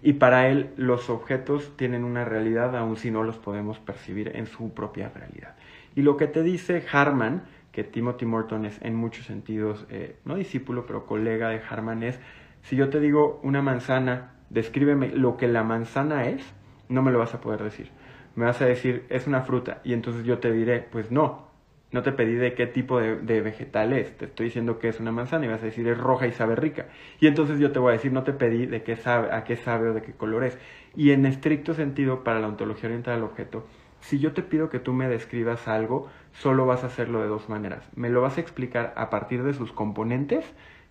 y 0.02 0.14
para 0.14 0.48
él 0.48 0.70
los 0.76 1.10
objetos 1.10 1.76
tienen 1.76 2.04
una 2.04 2.24
realidad 2.24 2.74
aun 2.76 2.96
si 2.96 3.10
no 3.10 3.22
los 3.22 3.36
podemos 3.36 3.78
percibir 3.78 4.32
en 4.34 4.46
su 4.46 4.72
propia 4.72 5.10
realidad. 5.10 5.54
Y 5.94 6.02
lo 6.02 6.16
que 6.16 6.26
te 6.26 6.42
dice 6.42 6.84
Harman, 6.90 7.42
que 7.72 7.84
Timothy 7.84 8.26
Morton 8.26 8.64
es 8.64 8.80
en 8.82 8.94
muchos 8.94 9.26
sentidos, 9.26 9.86
eh, 9.90 10.16
no 10.24 10.36
discípulo, 10.36 10.86
pero 10.86 11.06
colega 11.06 11.50
de 11.50 11.60
Harman, 11.68 12.02
es, 12.02 12.18
si 12.62 12.76
yo 12.76 12.88
te 12.88 13.00
digo 13.00 13.40
una 13.42 13.62
manzana, 13.62 14.32
descríbeme 14.48 15.08
lo 15.08 15.36
que 15.36 15.48
la 15.48 15.62
manzana 15.62 16.24
es, 16.24 16.42
no 16.88 17.02
me 17.02 17.12
lo 17.12 17.18
vas 17.18 17.34
a 17.34 17.40
poder 17.40 17.62
decir. 17.62 17.90
Me 18.34 18.46
vas 18.46 18.60
a 18.62 18.66
decir, 18.66 19.06
es 19.10 19.26
una 19.26 19.42
fruta, 19.42 19.80
y 19.84 19.92
entonces 19.92 20.24
yo 20.24 20.38
te 20.38 20.50
diré, 20.52 20.80
pues 20.80 21.10
no, 21.10 21.50
no 21.92 22.02
te 22.02 22.12
pedí 22.12 22.35
de 22.35 22.54
qué 22.54 22.66
tipo 22.66 23.00
de, 23.00 23.40
vegetal 23.40 23.92
es, 23.92 24.16
te 24.16 24.26
estoy 24.26 24.47
diciendo 24.47 24.78
que 24.78 24.88
es 24.88 25.00
una 25.00 25.11
manzana 25.11 25.47
y 25.47 25.49
vas 25.49 25.62
a 25.62 25.66
decir 25.66 25.88
es 25.88 25.99
roja 25.99 26.26
y 26.26 26.32
sabe 26.32 26.54
rica. 26.54 26.87
Y 27.18 27.26
entonces 27.26 27.59
yo 27.59 27.73
te 27.73 27.78
voy 27.78 27.90
a 27.90 27.92
decir, 27.94 28.12
no 28.12 28.23
te 28.23 28.32
pedí 28.32 28.66
de 28.66 28.82
qué 28.82 28.97
sabe, 28.97 29.32
a 29.32 29.44
qué 29.44 29.56
sabe 29.56 29.90
o 29.90 29.94
de 29.94 30.02
qué 30.02 30.12
color 30.12 30.44
es. 30.44 30.59
Y 30.94 31.11
en 31.11 31.26
estricto 31.26 31.75
sentido, 31.75 32.23
para 32.23 32.40
la 32.40 32.49
ontología 32.49 32.88
oriental 32.88 33.14
al 33.14 33.25
objeto, 33.25 33.66
si 34.00 34.18
yo 34.18 34.32
te 34.32 34.42
pido 34.42 34.70
que 34.70 34.78
tú 34.78 34.92
me 34.92 35.09
describas 35.09 35.68
algo, 35.68 36.09
solo 36.32 36.64
vas 36.64 36.85
a 36.85 36.87
hacerlo 36.87 37.20
de 37.20 37.28
dos 37.28 37.49
maneras. 37.49 37.88
Me 37.94 38.09
lo 38.09 38.23
vas 38.23 38.38
a 38.38 38.40
explicar 38.40 38.94
a 38.97 39.11
partir 39.11 39.42
de 39.42 39.52
sus 39.52 39.73
componentes, 39.73 40.44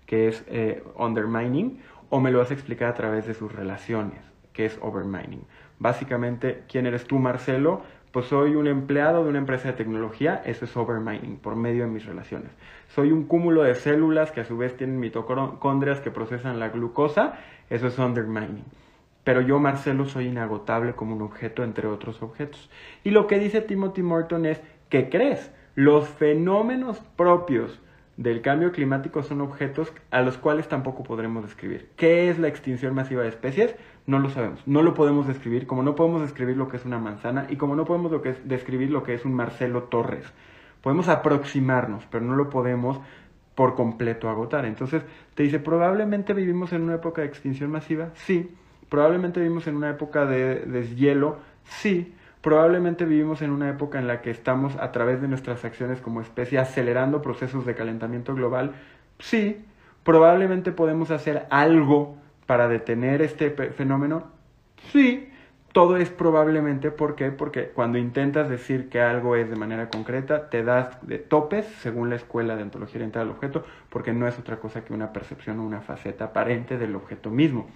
que 0.05 0.27
es 0.27 0.43
eh, 0.47 0.83
undermining, 0.95 1.81
o 2.09 2.19
me 2.19 2.31
lo 2.31 2.39
vas 2.39 2.51
a 2.51 2.53
explicar 2.53 2.89
a 2.89 2.93
través 2.93 3.25
de 3.25 3.33
sus 3.33 3.51
relaciones, 3.51 4.19
que 4.53 4.65
es 4.65 4.77
overmining. 4.81 5.45
Básicamente, 5.79 6.63
¿quién 6.67 6.85
eres 6.85 7.05
tú, 7.05 7.19
Marcelo? 7.19 7.83
Pues 8.11 8.25
soy 8.25 8.55
un 8.55 8.65
empleado 8.65 9.23
de 9.23 9.29
una 9.29 9.37
empresa 9.37 9.67
de 9.67 9.75
tecnología, 9.75 10.41
eso 10.43 10.65
es 10.65 10.75
overmining, 10.75 11.37
por 11.37 11.55
medio 11.55 11.83
de 11.83 11.91
mis 11.91 12.05
relaciones. 12.05 12.49
Soy 12.87 13.11
un 13.11 13.25
cúmulo 13.25 13.61
de 13.61 13.75
células 13.75 14.31
que 14.31 14.41
a 14.41 14.45
su 14.45 14.57
vez 14.57 14.75
tienen 14.75 14.99
mitocondrias 14.99 15.99
que 15.99 16.09
procesan 16.09 16.59
la 16.59 16.69
glucosa, 16.69 17.33
eso 17.69 17.85
es 17.85 17.99
undermining. 17.99 18.65
Pero 19.23 19.41
yo, 19.41 19.59
Marcelo, 19.59 20.05
soy 20.05 20.25
inagotable 20.25 20.93
como 20.93 21.15
un 21.15 21.21
objeto 21.21 21.63
entre 21.63 21.87
otros 21.87 22.23
objetos. 22.23 22.71
Y 23.03 23.11
lo 23.11 23.27
que 23.27 23.37
dice 23.37 23.61
Timothy 23.61 24.01
Morton 24.01 24.47
es, 24.47 24.59
¿qué 24.89 25.09
crees? 25.09 25.53
Los 25.75 26.09
fenómenos 26.09 26.99
propios 27.15 27.79
del 28.17 28.41
cambio 28.41 28.71
climático 28.71 29.23
son 29.23 29.39
objetos 29.41 29.93
a 30.11 30.21
los 30.21 30.37
cuales 30.37 30.67
tampoco 30.67 31.03
podremos 31.03 31.43
describir. 31.43 31.89
¿Qué 31.95 32.29
es 32.29 32.39
la 32.39 32.47
extinción 32.47 32.95
masiva 32.95 33.21
de 33.21 33.29
especies? 33.29 33.75
No 34.09 34.19
lo 34.19 34.29
sabemos, 34.29 34.61
no 34.65 34.81
lo 34.81 34.93
podemos 34.93 35.27
describir, 35.27 35.67
como 35.67 35.83
no 35.83 35.95
podemos 35.95 36.21
describir 36.21 36.57
lo 36.57 36.67
que 36.67 36.77
es 36.77 36.85
una 36.85 36.97
manzana 36.97 37.45
y 37.49 37.57
como 37.57 37.75
no 37.75 37.85
podemos 37.85 38.11
lo 38.11 38.21
que 38.21 38.29
es, 38.29 38.47
describir 38.47 38.89
lo 38.89 39.03
que 39.03 39.13
es 39.13 39.23
un 39.23 39.33
Marcelo 39.33 39.83
Torres. 39.83 40.25
Podemos 40.81 41.09
aproximarnos, 41.09 42.05
pero 42.09 42.25
no 42.25 42.35
lo 42.35 42.49
podemos 42.49 42.99
por 43.53 43.75
completo 43.75 44.29
agotar. 44.29 44.65
Entonces, 44.65 45.03
te 45.35 45.43
dice, 45.43 45.59
probablemente 45.59 46.33
vivimos 46.33 46.73
en 46.73 46.81
una 46.81 46.95
época 46.95 47.21
de 47.21 47.27
extinción 47.27 47.69
masiva, 47.69 48.09
sí. 48.15 48.55
Probablemente 48.89 49.39
vivimos 49.39 49.67
en 49.67 49.75
una 49.75 49.91
época 49.91 50.25
de 50.25 50.65
deshielo, 50.65 51.37
sí 51.63 52.15
Probablemente 52.41 53.03
vivimos 53.03 53.41
en 53.41 53.51
una 53.51 53.69
época 53.69 53.99
en 53.99 54.07
la 54.07 54.21
que 54.21 54.31
estamos 54.31 54.77
a 54.77 54.93
través 54.93 55.21
de 55.21 55.27
nuestras 55.27 55.65
acciones 55.65 55.99
como 55.99 56.21
especie 56.21 56.57
acelerando 56.57 57.21
procesos 57.21 57.65
de 57.65 57.75
calentamiento 57.75 58.33
global. 58.33 58.75
Sí, 59.19 59.65
probablemente 60.05 60.71
podemos 60.71 61.11
hacer 61.11 61.47
algo 61.49 62.15
para 62.49 62.67
detener 62.67 63.21
este 63.21 63.51
fenómeno. 63.51 64.23
Sí, 64.91 65.29
todo 65.71 65.97
es 65.97 66.09
probablemente, 66.09 66.89
¿por 66.89 67.15
qué? 67.15 67.29
Porque 67.29 67.67
cuando 67.67 67.99
intentas 67.99 68.49
decir 68.49 68.89
que 68.89 69.01
algo 69.01 69.35
es 69.35 69.47
de 69.47 69.55
manera 69.55 69.91
concreta, 69.91 70.49
te 70.49 70.63
das 70.63 70.97
de 71.05 71.19
topes, 71.19 71.67
según 71.83 72.09
la 72.09 72.15
escuela 72.15 72.55
de 72.55 72.63
ontología 72.63 72.95
oriental 72.95 73.27
del 73.27 73.35
objeto, 73.35 73.65
porque 73.89 74.13
no 74.13 74.27
es 74.27 74.39
otra 74.39 74.57
cosa 74.57 74.83
que 74.83 74.95
una 74.95 75.13
percepción 75.13 75.59
o 75.59 75.63
una 75.63 75.81
faceta 75.81 76.25
aparente 76.25 76.79
del 76.79 76.95
objeto 76.95 77.29
mismo. 77.29 77.69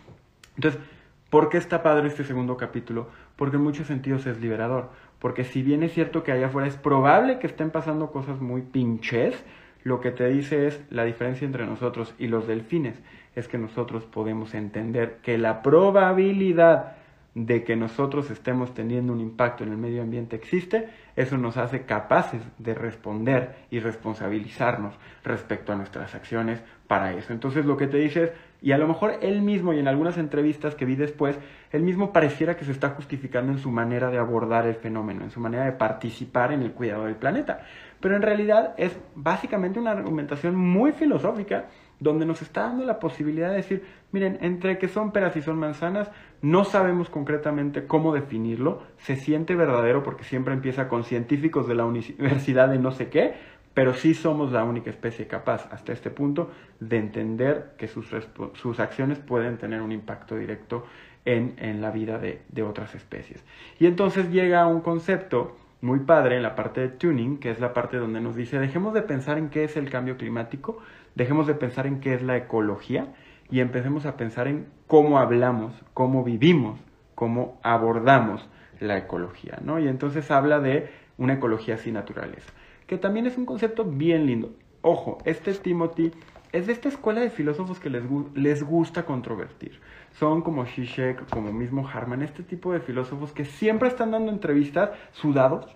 Entonces, 0.56 0.82
¿por 1.30 1.50
qué 1.50 1.60
está 1.60 1.84
padre 1.84 2.08
este 2.08 2.24
segundo 2.24 2.58
capítulo? 2.58 3.10
porque 3.36 3.58
en 3.58 3.63
muchos 3.63 3.88
sentidos 3.88 4.25
es 4.25 4.39
liberador. 4.39 4.89
Porque 5.20 5.44
si 5.44 5.62
bien 5.62 5.84
es 5.84 5.94
cierto 5.94 6.24
que 6.24 6.32
allá 6.32 6.48
afuera 6.48 6.68
es 6.68 6.75
probable 6.75 7.39
que 7.39 7.48
estén 7.48 7.72
pasando 7.72 8.12
cosas 8.12 8.39
muy 8.42 8.62
pinches, 8.62 9.36
lo 9.84 10.00
que 10.00 10.12
te 10.12 10.28
dice 10.30 10.68
es 10.68 10.82
la 10.90 11.04
diferencia 11.04 11.46
entre 11.46 11.66
nosotros 11.66 12.16
y 12.18 12.28
los 12.28 12.48
delfines 12.48 13.02
es 13.36 13.48
que 13.48 13.58
nosotros 13.58 14.06
podemos 14.06 14.54
entender 14.54 15.18
que 15.22 15.38
la 15.38 15.62
probabilidad 15.62 16.98
de 17.36 17.63
que 17.63 17.75
nosotros 17.75 18.30
estemos 18.30 18.75
teniendo 18.75 19.12
un 19.12 19.20
impacto 19.20 19.63
en 19.63 19.72
el 19.72 19.78
medio 19.78 20.04
ambiente 20.04 20.36
existe, 20.36 20.90
eso 21.16 21.36
nos 21.36 21.58
hace 21.58 21.82
capaces 21.82 22.42
de 22.60 22.75
responder 22.75 23.56
y 23.72 23.80
responsabilizarnos 23.80 24.94
respecto 25.24 25.74
a 25.74 25.75
nuestras 25.75 26.13
acciones 26.13 26.62
para 26.88 27.13
eso. 27.13 27.34
Entonces 27.34 27.66
lo 27.66 27.75
que 27.75 27.88
te 27.88 27.98
dice 27.98 28.24
es, 28.24 28.32
y 28.62 28.72
a 28.72 28.78
lo 28.78 28.88
mejor 28.88 29.18
él 29.22 29.42
mismo 29.42 29.74
y 29.74 29.80
en 29.80 29.88
algunas 29.88 30.18
entrevistas 30.18 30.75
que 30.75 30.86
vi 30.86 30.96
después, 30.96 31.38
él 31.72 31.82
mismo 31.82 32.13
pareciera 32.13 32.56
que 32.56 32.66
se 32.66 32.72
está 32.72 32.92
justificando 32.92 33.52
en 33.52 33.58
su 33.58 33.72
manera 33.72 34.12
de 34.12 34.20
abordar 34.20 34.68
el 34.68 34.75
fenómeno, 34.75 35.24
en 35.24 35.32
su 35.32 35.40
manera 35.40 35.66
de 35.66 35.74
participar 35.74 36.52
en 36.52 36.62
el 36.62 36.72
cuidado 36.72 37.06
del 37.06 37.16
planeta. 37.16 37.66
Pero 38.03 38.17
en 38.17 38.22
realidad 38.22 38.74
es 38.75 39.00
básicamente 39.15 39.79
una 39.79 39.91
argumentación 39.91 40.57
muy 40.57 40.91
filosófica 40.91 41.69
donde 42.01 42.25
nos 42.25 42.41
está 42.41 42.63
dando 42.63 42.83
la 42.83 43.00
posibilidad 43.00 43.50
de 43.50 43.55
decir, 43.55 43.86
miren, 44.12 44.39
entre 44.41 44.77
que 44.77 44.89
son 44.89 45.13
peras 45.13 45.38
y 45.38 45.41
son 45.41 45.57
manzanas, 45.57 46.12
no 46.41 46.65
sabemos 46.65 47.10
concretamente 47.10 47.88
cómo 47.88 48.13
definirlo, 48.13 48.83
se 48.98 49.15
siente 49.15 49.55
verdadero 49.55 50.03
porque 50.03 50.25
siempre 50.25 50.53
empieza 50.53 50.89
con 50.89 51.05
científicos 51.05 51.65
de 51.65 51.75
la 51.75 51.86
universidad 51.86 52.67
de 52.67 52.77
no 52.77 52.91
sé 52.91 53.07
qué, 53.07 53.36
pero 53.74 53.93
sí 53.93 54.13
somos 54.13 54.51
la 54.51 54.65
única 54.65 54.89
especie 54.89 55.25
capaz 55.27 55.69
hasta 55.72 55.93
este 55.93 56.10
punto 56.10 56.51
de 56.81 56.98
entender 56.98 57.72
que 57.77 57.88
sus, 57.88 58.07
sus 58.55 58.81
acciones 58.81 59.19
pueden 59.19 59.57
tener 59.57 59.81
un 59.81 59.93
impacto 59.93 60.36
directo 60.36 60.86
en, 61.24 61.55
en 61.57 61.79
la 61.79 61.89
vida 61.89 62.17
de, 62.17 62.41
de, 62.50 62.63
otras 62.63 62.95
especies. 62.95 63.45
Y 63.79 63.86
entonces 63.86 64.29
llega 64.29 64.67
un 64.67 64.81
concepto 64.81 65.55
muy 65.84 66.00
padre 66.00 66.38
en 66.38 66.44
la 66.44 66.56
parte 66.56 66.80
de 66.80 66.88
tuning, 66.88 67.40
que 67.40 67.52
es 67.52 67.60
la 67.60 67.74
parte 67.74 67.98
donde 67.98 68.22
nos 68.22 68.38
dice, 68.38 68.58
dejemos 68.58 68.94
de 68.94 69.02
pensar 69.02 69.38
en 69.38 69.50
qué 69.50 69.66
es 69.66 69.75
el 69.75 69.90
cambio 69.90 70.16
climático, 70.16 70.78
dejemos 71.13 71.46
de 71.46 71.56
pensar 71.56 71.88
en 71.88 72.00
qué 72.00 72.13
es 72.13 72.22
la 72.22 72.38
ecología 72.38 73.13
y 73.52 73.60
empecemos 73.60 74.06
a 74.06 74.16
pensar 74.16 74.48
en 74.48 74.68
cómo 74.88 75.20
hablamos, 75.20 75.74
cómo 75.94 76.24
vivimos, 76.24 76.80
cómo 77.16 77.60
abordamos 77.63 78.50
la 78.80 78.98
ecología, 78.98 79.60
¿no? 79.62 79.78
Y 79.78 79.90
entonces 79.90 80.32
habla 80.32 80.62
de 80.62 80.90
una 81.18 81.34
ecología 81.34 81.78
sin 81.78 81.96
naturaleza, 81.96 82.54
que 82.88 82.98
también 82.98 83.25
es 83.25 83.38
un 83.38 83.46
concepto 83.46 83.84
bien 83.84 84.25
lindo. 84.25 84.54
Ojo, 84.82 85.18
este 85.25 85.54
Timothy 85.54 86.13
es 86.53 86.67
de 86.67 86.74
esta 86.74 86.88
escuela 86.88 87.19
de 87.19 87.31
filósofos 87.31 87.79
que 87.79 87.89
les, 87.89 88.03
les 88.36 88.63
gusta 88.63 89.05
controvertir. 89.05 89.79
Son 90.12 90.43
como 90.43 90.65
Zizek, 90.65 91.27
como 91.29 91.51
mismo 91.51 91.88
Harman, 91.88 92.22
este 92.22 92.43
tipo 92.43 92.72
de 92.72 92.79
filósofos 92.79 93.31
que 93.31 93.43
siempre 93.43 93.89
están 93.89 94.12
dando 94.12 94.31
entrevistas 94.31 94.91
sudados, 95.12 95.75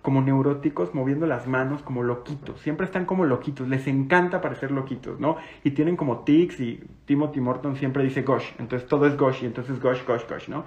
como 0.00 0.22
neuróticos, 0.22 0.94
moviendo 0.94 1.26
las 1.26 1.46
manos 1.46 1.82
como 1.82 2.02
loquitos. 2.02 2.60
Siempre 2.60 2.86
están 2.86 3.04
como 3.04 3.26
loquitos, 3.26 3.68
les 3.68 3.86
encanta 3.86 4.40
parecer 4.40 4.70
loquitos, 4.70 5.20
¿no? 5.20 5.36
Y 5.62 5.72
tienen 5.72 5.96
como 5.96 6.20
tics 6.20 6.58
y 6.60 6.82
Timothy 7.04 7.40
Morton 7.40 7.76
siempre 7.76 8.02
dice 8.02 8.22
gosh, 8.22 8.50
entonces 8.58 8.88
todo 8.88 9.06
es 9.06 9.16
gosh 9.18 9.42
y 9.42 9.46
entonces 9.46 9.78
gosh, 9.80 10.04
gosh, 10.06 10.22
gosh, 10.28 10.48
¿no? 10.48 10.64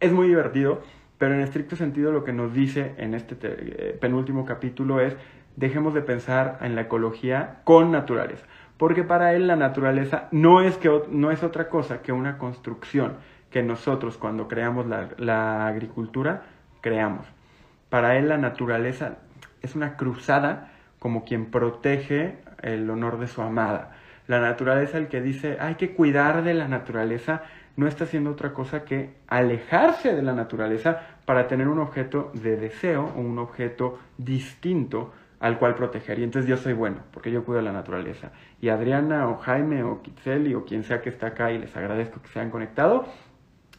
Es 0.00 0.12
muy 0.12 0.26
divertido, 0.28 0.82
pero 1.18 1.34
en 1.34 1.40
estricto 1.40 1.76
sentido 1.76 2.10
lo 2.10 2.24
que 2.24 2.32
nos 2.32 2.52
dice 2.52 2.94
en 2.98 3.14
este 3.14 3.36
eh, 3.42 3.96
penúltimo 4.00 4.44
capítulo 4.44 5.00
es 5.00 5.16
dejemos 5.56 5.94
de 5.94 6.02
pensar 6.02 6.58
en 6.60 6.74
la 6.74 6.82
ecología 6.82 7.62
con 7.64 7.90
naturaleza 7.90 8.46
porque 8.78 9.02
para 9.02 9.34
él 9.34 9.46
la 9.46 9.56
naturaleza 9.56 10.28
no 10.32 10.60
es, 10.60 10.76
que, 10.76 10.90
no 11.10 11.30
es 11.30 11.42
otra 11.42 11.68
cosa 11.68 12.02
que 12.02 12.12
una 12.12 12.38
construcción 12.38 13.16
que 13.50 13.62
nosotros 13.62 14.18
cuando 14.18 14.48
creamos 14.48 14.86
la, 14.86 15.08
la 15.18 15.66
agricultura 15.66 16.42
creamos. 16.80 17.26
Para 17.88 18.16
él 18.16 18.28
la 18.28 18.36
naturaleza 18.36 19.18
es 19.62 19.74
una 19.74 19.96
cruzada 19.96 20.72
como 20.98 21.24
quien 21.24 21.50
protege 21.50 22.38
el 22.62 22.88
honor 22.90 23.18
de 23.18 23.28
su 23.28 23.42
amada. 23.42 23.96
La 24.26 24.40
naturaleza, 24.40 24.98
el 24.98 25.08
que 25.08 25.20
dice 25.20 25.58
hay 25.60 25.76
que 25.76 25.94
cuidar 25.94 26.42
de 26.42 26.54
la 26.54 26.68
naturaleza, 26.68 27.42
no 27.76 27.86
está 27.86 28.04
haciendo 28.04 28.30
otra 28.30 28.52
cosa 28.52 28.84
que 28.84 29.14
alejarse 29.28 30.14
de 30.14 30.22
la 30.22 30.32
naturaleza 30.32 31.00
para 31.24 31.46
tener 31.46 31.68
un 31.68 31.78
objeto 31.78 32.30
de 32.34 32.56
deseo 32.56 33.12
o 33.16 33.20
un 33.20 33.38
objeto 33.38 33.98
distinto 34.18 35.12
al 35.40 35.58
cual 35.58 35.74
proteger. 35.74 36.18
Y 36.18 36.24
entonces 36.24 36.48
yo 36.48 36.56
soy 36.56 36.72
bueno, 36.72 36.98
porque 37.12 37.30
yo 37.30 37.44
cuido 37.44 37.60
la 37.62 37.72
naturaleza. 37.72 38.32
Y 38.60 38.68
Adriana 38.68 39.28
o 39.28 39.36
Jaime 39.36 39.82
o 39.82 40.02
Kitzeli 40.02 40.54
o 40.54 40.64
quien 40.64 40.84
sea 40.84 41.02
que 41.02 41.08
está 41.08 41.28
acá 41.28 41.52
y 41.52 41.58
les 41.58 41.76
agradezco 41.76 42.20
que 42.22 42.28
se 42.28 42.40
hayan 42.40 42.50
conectado, 42.50 43.06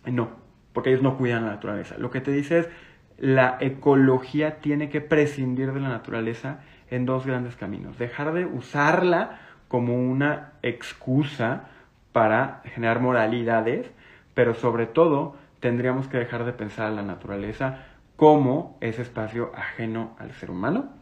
no, 0.05 0.29
porque 0.73 0.89
ellos 0.89 1.01
no 1.01 1.17
cuidan 1.17 1.45
la 1.45 1.51
naturaleza. 1.51 1.97
Lo 1.97 2.11
que 2.11 2.21
te 2.21 2.31
dice 2.31 2.59
es, 2.59 2.69
la 3.17 3.57
ecología 3.59 4.59
tiene 4.59 4.89
que 4.89 5.01
prescindir 5.01 5.73
de 5.73 5.79
la 5.79 5.89
naturaleza 5.89 6.59
en 6.89 7.05
dos 7.05 7.25
grandes 7.25 7.55
caminos. 7.55 7.97
Dejar 7.97 8.33
de 8.33 8.45
usarla 8.45 9.39
como 9.67 9.95
una 9.95 10.53
excusa 10.61 11.69
para 12.11 12.61
generar 12.65 12.99
moralidades, 13.01 13.91
pero 14.33 14.53
sobre 14.53 14.85
todo 14.85 15.35
tendríamos 15.59 16.07
que 16.07 16.17
dejar 16.17 16.45
de 16.45 16.53
pensar 16.53 16.87
a 16.87 16.91
la 16.91 17.01
naturaleza 17.01 17.85
como 18.15 18.77
ese 18.81 19.01
espacio 19.01 19.51
ajeno 19.55 20.15
al 20.19 20.31
ser 20.33 20.51
humano 20.51 20.97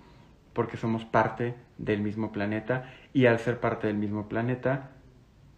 porque 0.56 0.78
somos 0.78 1.06
parte 1.06 1.54
del 1.78 2.02
mismo 2.02 2.32
planeta 2.32 2.90
y 3.14 3.28
al 3.28 3.38
ser 3.40 3.60
parte 3.60 3.88
del 3.88 3.98
mismo 3.98 4.28
planeta 4.28 4.92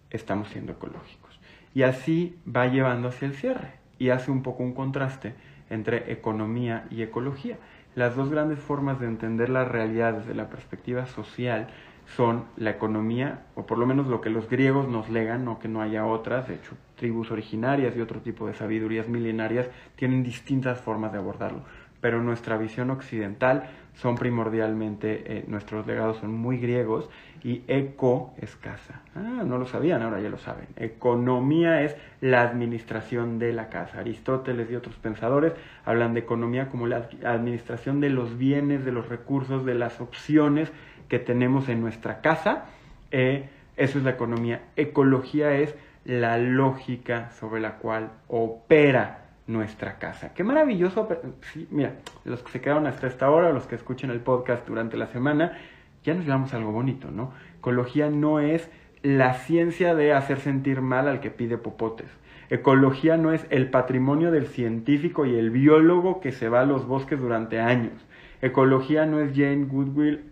estamos 0.09 0.49
siendo 0.49 0.73
ecológicos. 0.73 1.39
Y 1.73 1.83
así 1.83 2.37
va 2.45 2.65
llevando 2.65 3.09
hacia 3.09 3.27
el 3.27 3.35
cierre 3.35 3.73
y 3.99 4.09
hace 4.09 4.31
un 4.31 4.41
poco 4.41 4.63
un 4.63 4.73
contraste 4.73 5.35
entre 5.69 6.11
economía 6.11 6.87
y 6.89 7.03
ecología. 7.03 7.57
Las 7.93 8.15
dos 8.15 8.29
grandes 8.29 8.59
formas 8.59 8.99
de 8.99 9.05
entender 9.05 9.49
la 9.49 9.65
realidad 9.65 10.13
desde 10.13 10.33
la 10.33 10.49
perspectiva 10.49 11.05
social 11.05 11.67
son 12.15 12.45
la 12.55 12.71
economía, 12.71 13.45
o 13.53 13.65
por 13.65 13.77
lo 13.77 13.85
menos 13.85 14.07
lo 14.07 14.21
que 14.21 14.29
los 14.29 14.49
griegos 14.49 14.87
nos 14.87 15.09
legan, 15.09 15.45
no 15.45 15.59
que 15.59 15.67
no 15.67 15.81
haya 15.81 16.05
otras, 16.05 16.47
de 16.47 16.55
hecho 16.55 16.75
tribus 16.95 17.31
originarias 17.31 17.95
y 17.95 18.01
otro 18.01 18.21
tipo 18.21 18.47
de 18.47 18.53
sabidurías 18.53 19.07
milenarias 19.07 19.69
tienen 19.95 20.23
distintas 20.23 20.81
formas 20.81 21.11
de 21.11 21.19
abordarlo, 21.19 21.61
pero 22.01 22.21
nuestra 22.21 22.57
visión 22.57 22.89
occidental 22.89 23.69
son 23.95 24.15
primordialmente, 24.15 25.23
eh, 25.25 25.45
nuestros 25.47 25.87
legados 25.87 26.17
son 26.17 26.31
muy 26.31 26.59
griegos 26.59 27.09
y 27.43 27.63
eco 27.67 28.33
es 28.39 28.55
casa. 28.55 29.01
Ah, 29.15 29.43
no 29.43 29.57
lo 29.57 29.65
sabían, 29.65 30.03
ahora 30.03 30.21
ya 30.21 30.29
lo 30.29 30.37
saben. 30.37 30.67
Economía 30.75 31.81
es 31.81 31.95
la 32.21 32.41
administración 32.41 33.39
de 33.39 33.53
la 33.53 33.69
casa. 33.69 33.99
Aristóteles 33.99 34.69
y 34.69 34.75
otros 34.75 34.95
pensadores 34.95 35.53
hablan 35.83 36.13
de 36.13 36.19
economía 36.19 36.69
como 36.69 36.85
la 36.85 37.09
administración 37.23 37.99
de 37.99 38.09
los 38.09 38.37
bienes, 38.37 38.85
de 38.85 38.91
los 38.91 39.09
recursos, 39.09 39.65
de 39.65 39.73
las 39.73 39.99
opciones 39.99 40.71
que 41.09 41.19
tenemos 41.19 41.67
en 41.69 41.81
nuestra 41.81 42.21
casa. 42.21 42.65
Eh, 43.11 43.49
eso 43.77 43.97
es 43.97 44.03
la 44.03 44.11
economía. 44.11 44.61
Ecología 44.75 45.55
es 45.55 45.73
la 46.05 46.37
lógica 46.37 47.31
sobre 47.31 47.61
la 47.61 47.77
cual 47.77 48.11
opera 48.27 49.26
nuestra 49.47 49.97
casa. 49.97 50.33
Qué 50.33 50.43
maravilloso. 50.43 51.07
Sí, 51.53 51.67
mira, 51.71 51.95
los 52.25 52.43
que 52.43 52.51
se 52.51 52.61
quedaron 52.61 52.85
hasta 52.85 53.07
esta 53.07 53.29
hora, 53.31 53.51
los 53.51 53.65
que 53.65 53.75
escuchen 53.75 54.11
el 54.11 54.19
podcast 54.19 54.67
durante 54.67 54.97
la 54.97 55.07
semana, 55.07 55.57
ya 56.03 56.13
nos 56.13 56.25
llevamos 56.25 56.53
algo 56.53 56.71
bonito, 56.71 57.09
¿no? 57.11 57.31
Ecología 57.57 58.09
no 58.09 58.39
es 58.39 58.69
la 59.01 59.33
ciencia 59.33 59.95
de 59.95 60.13
hacer 60.13 60.39
sentir 60.39 60.81
mal 60.81 61.07
al 61.07 61.21
que 61.21 61.31
pide 61.31 61.57
popotes. 61.57 62.07
Ecología 62.49 63.17
no 63.17 63.33
es 63.33 63.45
el 63.49 63.69
patrimonio 63.69 64.31
del 64.31 64.47
científico 64.47 65.25
y 65.25 65.35
el 65.35 65.49
biólogo 65.49 66.21
que 66.21 66.31
se 66.31 66.49
va 66.49 66.61
a 66.61 66.65
los 66.65 66.85
bosques 66.87 67.19
durante 67.19 67.59
años. 67.59 68.05
Ecología 68.41 69.05
no 69.05 69.19
es 69.19 69.31
Jane 69.35 69.65
Goodwill 69.65 70.23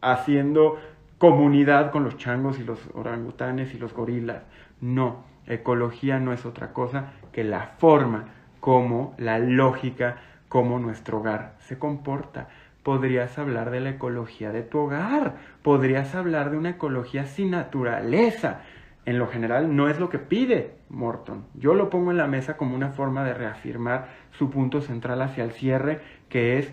haciendo 0.00 0.78
comunidad 1.18 1.90
con 1.90 2.04
los 2.04 2.16
changos 2.16 2.58
y 2.58 2.64
los 2.64 2.78
orangutanes 2.94 3.74
y 3.74 3.78
los 3.78 3.92
gorilas. 3.92 4.42
No, 4.80 5.24
ecología 5.46 6.18
no 6.18 6.32
es 6.32 6.46
otra 6.46 6.72
cosa 6.72 7.12
que 7.32 7.44
la 7.44 7.74
forma 7.78 8.39
como 8.60 9.14
la 9.18 9.38
lógica, 9.38 10.16
como 10.48 10.78
nuestro 10.78 11.18
hogar 11.18 11.54
se 11.58 11.78
comporta. 11.78 12.48
Podrías 12.82 13.38
hablar 13.38 13.70
de 13.70 13.80
la 13.80 13.90
ecología 13.90 14.52
de 14.52 14.62
tu 14.62 14.78
hogar, 14.78 15.36
podrías 15.62 16.14
hablar 16.14 16.50
de 16.50 16.56
una 16.56 16.70
ecología 16.70 17.26
sin 17.26 17.50
naturaleza. 17.50 18.62
En 19.04 19.18
lo 19.18 19.26
general 19.26 19.74
no 19.74 19.88
es 19.88 19.98
lo 19.98 20.08
que 20.08 20.18
pide 20.18 20.76
Morton. 20.88 21.46
Yo 21.54 21.74
lo 21.74 21.90
pongo 21.90 22.10
en 22.10 22.16
la 22.16 22.26
mesa 22.26 22.56
como 22.56 22.74
una 22.74 22.90
forma 22.90 23.24
de 23.24 23.34
reafirmar 23.34 24.08
su 24.32 24.50
punto 24.50 24.80
central 24.80 25.22
hacia 25.22 25.44
el 25.44 25.52
cierre, 25.52 26.00
que 26.28 26.58
es 26.58 26.72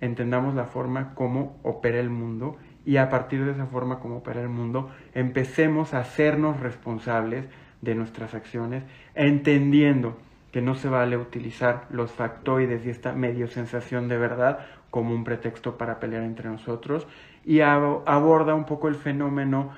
entendamos 0.00 0.54
la 0.54 0.64
forma 0.64 1.14
como 1.14 1.58
opera 1.62 1.98
el 1.98 2.10
mundo 2.10 2.56
y 2.84 2.98
a 2.98 3.08
partir 3.08 3.44
de 3.44 3.52
esa 3.52 3.66
forma 3.66 3.98
como 3.98 4.18
opera 4.18 4.42
el 4.42 4.48
mundo 4.48 4.90
empecemos 5.14 5.94
a 5.94 6.00
hacernos 6.00 6.60
responsables 6.60 7.46
de 7.80 7.94
nuestras 7.94 8.34
acciones, 8.34 8.84
entendiendo 9.14 10.18
que 10.54 10.62
no 10.62 10.76
se 10.76 10.88
vale 10.88 11.16
utilizar 11.16 11.88
los 11.90 12.12
factoides 12.12 12.86
y 12.86 12.90
esta 12.90 13.12
medio 13.12 13.48
sensación 13.48 14.06
de 14.06 14.18
verdad 14.18 14.60
como 14.88 15.12
un 15.12 15.24
pretexto 15.24 15.76
para 15.76 15.98
pelear 15.98 16.22
entre 16.22 16.48
nosotros. 16.48 17.08
Y 17.44 17.58
aborda 17.58 18.54
un 18.54 18.64
poco 18.64 18.86
el 18.86 18.94
fenómeno 18.94 19.72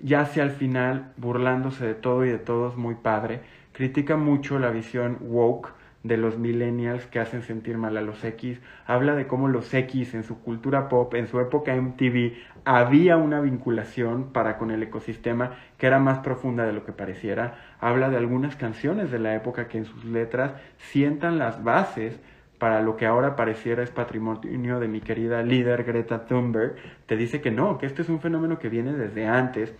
ya 0.00 0.22
hacia 0.22 0.42
el 0.42 0.52
final 0.52 1.12
burlándose 1.18 1.84
de 1.84 1.92
todo 1.92 2.24
y 2.24 2.30
de 2.30 2.38
todos 2.38 2.78
muy 2.78 2.94
padre. 2.94 3.42
Critica 3.72 4.16
mucho 4.16 4.58
la 4.58 4.70
visión 4.70 5.18
woke 5.20 5.74
de 6.06 6.16
los 6.16 6.38
millennials 6.38 7.06
que 7.06 7.20
hacen 7.20 7.42
sentir 7.42 7.78
mal 7.78 7.96
a 7.96 8.02
los 8.02 8.24
X, 8.24 8.60
habla 8.86 9.14
de 9.14 9.26
cómo 9.26 9.48
los 9.48 9.72
X 9.72 10.14
en 10.14 10.22
su 10.22 10.40
cultura 10.40 10.88
pop, 10.88 11.14
en 11.14 11.26
su 11.26 11.40
época 11.40 11.74
MTV, 11.74 12.34
había 12.64 13.16
una 13.16 13.40
vinculación 13.40 14.32
para 14.32 14.58
con 14.58 14.70
el 14.70 14.82
ecosistema 14.82 15.52
que 15.78 15.86
era 15.86 15.98
más 15.98 16.18
profunda 16.20 16.64
de 16.64 16.72
lo 16.72 16.84
que 16.84 16.92
pareciera, 16.92 17.56
habla 17.80 18.10
de 18.10 18.16
algunas 18.16 18.56
canciones 18.56 19.10
de 19.10 19.18
la 19.18 19.34
época 19.34 19.68
que 19.68 19.78
en 19.78 19.84
sus 19.84 20.04
letras 20.04 20.54
sientan 20.78 21.38
las 21.38 21.62
bases 21.62 22.18
para 22.58 22.80
lo 22.80 22.96
que 22.96 23.06
ahora 23.06 23.36
pareciera 23.36 23.82
es 23.82 23.90
patrimonio 23.90 24.80
de 24.80 24.88
mi 24.88 25.00
querida 25.00 25.42
líder 25.42 25.84
Greta 25.84 26.26
Thunberg, 26.26 26.76
te 27.06 27.16
dice 27.16 27.40
que 27.40 27.50
no, 27.50 27.78
que 27.78 27.86
este 27.86 28.02
es 28.02 28.08
un 28.08 28.20
fenómeno 28.20 28.58
que 28.58 28.68
viene 28.68 28.92
desde 28.94 29.26
antes, 29.26 29.74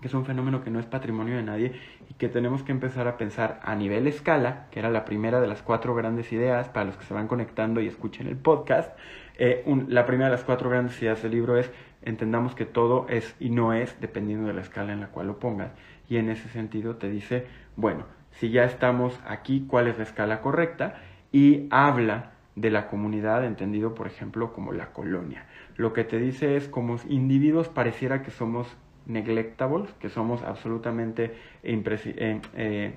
que 0.00 0.06
es 0.06 0.14
un 0.14 0.24
fenómeno 0.24 0.62
que 0.62 0.70
no 0.70 0.78
es 0.78 0.86
patrimonio 0.86 1.36
de 1.36 1.42
nadie 1.42 1.72
y 2.08 2.14
que 2.14 2.28
tenemos 2.28 2.62
que 2.62 2.72
empezar 2.72 3.08
a 3.08 3.16
pensar 3.16 3.60
a 3.64 3.74
nivel 3.74 4.06
escala, 4.06 4.66
que 4.70 4.78
era 4.78 4.90
la 4.90 5.04
primera 5.04 5.40
de 5.40 5.48
las 5.48 5.62
cuatro 5.62 5.94
grandes 5.94 6.32
ideas 6.32 6.68
para 6.68 6.86
los 6.86 6.96
que 6.96 7.04
se 7.04 7.14
van 7.14 7.26
conectando 7.26 7.80
y 7.80 7.88
escuchen 7.88 8.28
el 8.28 8.36
podcast. 8.36 8.96
Eh, 9.38 9.64
la 9.88 10.06
primera 10.06 10.30
de 10.30 10.36
las 10.36 10.44
cuatro 10.44 10.70
grandes 10.70 11.00
ideas 11.02 11.22
del 11.22 11.32
libro 11.32 11.56
es 11.56 11.70
entendamos 12.02 12.54
que 12.54 12.64
todo 12.64 13.06
es 13.08 13.34
y 13.40 13.50
no 13.50 13.72
es 13.72 14.00
dependiendo 14.00 14.46
de 14.46 14.54
la 14.54 14.60
escala 14.60 14.92
en 14.92 15.00
la 15.00 15.08
cual 15.08 15.26
lo 15.26 15.38
pongas. 15.38 15.72
Y 16.08 16.16
en 16.16 16.30
ese 16.30 16.48
sentido 16.48 16.96
te 16.96 17.10
dice, 17.10 17.46
bueno, 17.76 18.04
si 18.30 18.50
ya 18.50 18.64
estamos 18.64 19.18
aquí, 19.26 19.66
¿cuál 19.68 19.88
es 19.88 19.98
la 19.98 20.04
escala 20.04 20.40
correcta? 20.40 21.00
Y 21.32 21.66
habla 21.70 22.32
de 22.54 22.70
la 22.70 22.88
comunidad, 22.88 23.44
entendido 23.44 23.94
por 23.94 24.06
ejemplo 24.06 24.52
como 24.52 24.72
la 24.72 24.92
colonia. 24.92 25.46
Lo 25.76 25.92
que 25.92 26.04
te 26.04 26.18
dice 26.18 26.56
es 26.56 26.68
como 26.68 26.96
individuos 27.08 27.68
pareciera 27.68 28.22
que 28.22 28.30
somos 28.30 28.76
neglectables, 29.08 29.92
que 29.94 30.08
somos 30.08 30.42
absolutamente 30.42 31.34
eh, 31.62 32.40
eh, 32.54 32.94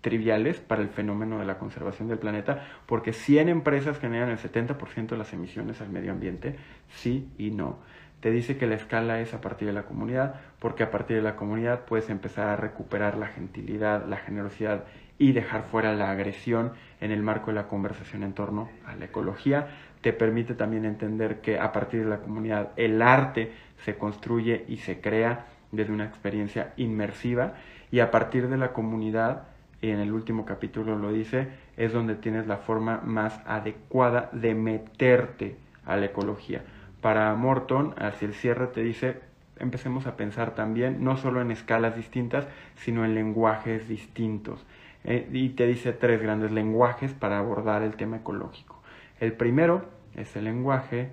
triviales 0.00 0.60
para 0.60 0.80
el 0.80 0.88
fenómeno 0.88 1.38
de 1.38 1.44
la 1.44 1.58
conservación 1.58 2.08
del 2.08 2.18
planeta, 2.18 2.66
porque 2.86 3.12
100 3.12 3.48
empresas 3.48 3.98
generan 3.98 4.30
el 4.30 4.38
70% 4.38 5.08
de 5.08 5.18
las 5.18 5.32
emisiones 5.32 5.80
al 5.80 5.90
medio 5.90 6.12
ambiente, 6.12 6.56
sí 6.88 7.28
y 7.36 7.50
no. 7.50 7.78
Te 8.20 8.30
dice 8.30 8.58
que 8.58 8.66
la 8.66 8.74
escala 8.74 9.20
es 9.20 9.32
a 9.32 9.40
partir 9.40 9.66
de 9.66 9.72
la 9.74 9.84
comunidad, 9.84 10.40
porque 10.58 10.82
a 10.82 10.90
partir 10.90 11.16
de 11.16 11.22
la 11.22 11.36
comunidad 11.36 11.86
puedes 11.86 12.10
empezar 12.10 12.48
a 12.48 12.56
recuperar 12.56 13.16
la 13.16 13.28
gentilidad, 13.28 14.06
la 14.06 14.18
generosidad 14.18 14.84
y 15.18 15.32
dejar 15.32 15.64
fuera 15.64 15.94
la 15.94 16.10
agresión 16.10 16.72
en 17.00 17.12
el 17.12 17.22
marco 17.22 17.50
de 17.50 17.54
la 17.54 17.66
conversación 17.66 18.22
en 18.22 18.34
torno 18.34 18.70
a 18.86 18.94
la 18.96 19.06
ecología. 19.06 19.68
Te 20.00 20.12
permite 20.12 20.54
también 20.54 20.84
entender 20.84 21.40
que 21.40 21.58
a 21.58 21.72
partir 21.72 22.04
de 22.04 22.10
la 22.10 22.18
comunidad 22.18 22.70
el 22.76 23.02
arte 23.02 23.52
se 23.84 23.96
construye 23.96 24.64
y 24.68 24.78
se 24.78 25.00
crea 25.00 25.46
desde 25.72 25.92
una 25.92 26.06
experiencia 26.06 26.72
inmersiva 26.76 27.54
y 27.90 28.00
a 28.00 28.10
partir 28.10 28.48
de 28.48 28.56
la 28.56 28.72
comunidad, 28.72 29.48
y 29.82 29.90
en 29.90 29.98
el 29.98 30.12
último 30.12 30.44
capítulo 30.44 30.96
lo 30.96 31.12
dice, 31.12 31.48
es 31.76 31.92
donde 31.92 32.14
tienes 32.14 32.46
la 32.46 32.58
forma 32.58 33.00
más 33.04 33.40
adecuada 33.46 34.28
de 34.32 34.54
meterte 34.54 35.56
a 35.86 35.96
la 35.96 36.06
ecología. 36.06 36.62
Para 37.00 37.34
Morton, 37.34 37.94
hacia 37.98 38.28
el 38.28 38.34
cierre 38.34 38.66
te 38.68 38.82
dice, 38.82 39.20
empecemos 39.58 40.06
a 40.06 40.16
pensar 40.16 40.54
también 40.54 41.02
no 41.02 41.16
solo 41.16 41.40
en 41.40 41.50
escalas 41.50 41.96
distintas, 41.96 42.46
sino 42.76 43.04
en 43.04 43.14
lenguajes 43.14 43.88
distintos. 43.88 44.64
Eh, 45.04 45.28
y 45.32 45.50
te 45.50 45.66
dice 45.66 45.92
tres 45.92 46.20
grandes 46.20 46.52
lenguajes 46.52 47.14
para 47.14 47.38
abordar 47.38 47.82
el 47.82 47.96
tema 47.96 48.18
ecológico. 48.18 48.79
El 49.20 49.32
primero 49.34 49.84
es 50.16 50.34
el 50.34 50.44
lenguaje 50.44 51.12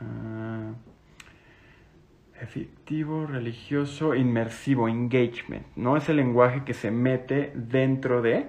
uh, 0.00 0.72
efectivo, 2.40 3.26
religioso, 3.26 4.14
inmersivo, 4.14 4.88
engagement. 4.88 5.66
No 5.76 5.96
es 5.96 6.08
el 6.08 6.16
lenguaje 6.16 6.64
que 6.64 6.72
se 6.72 6.90
mete 6.90 7.52
dentro 7.54 8.22
de, 8.22 8.46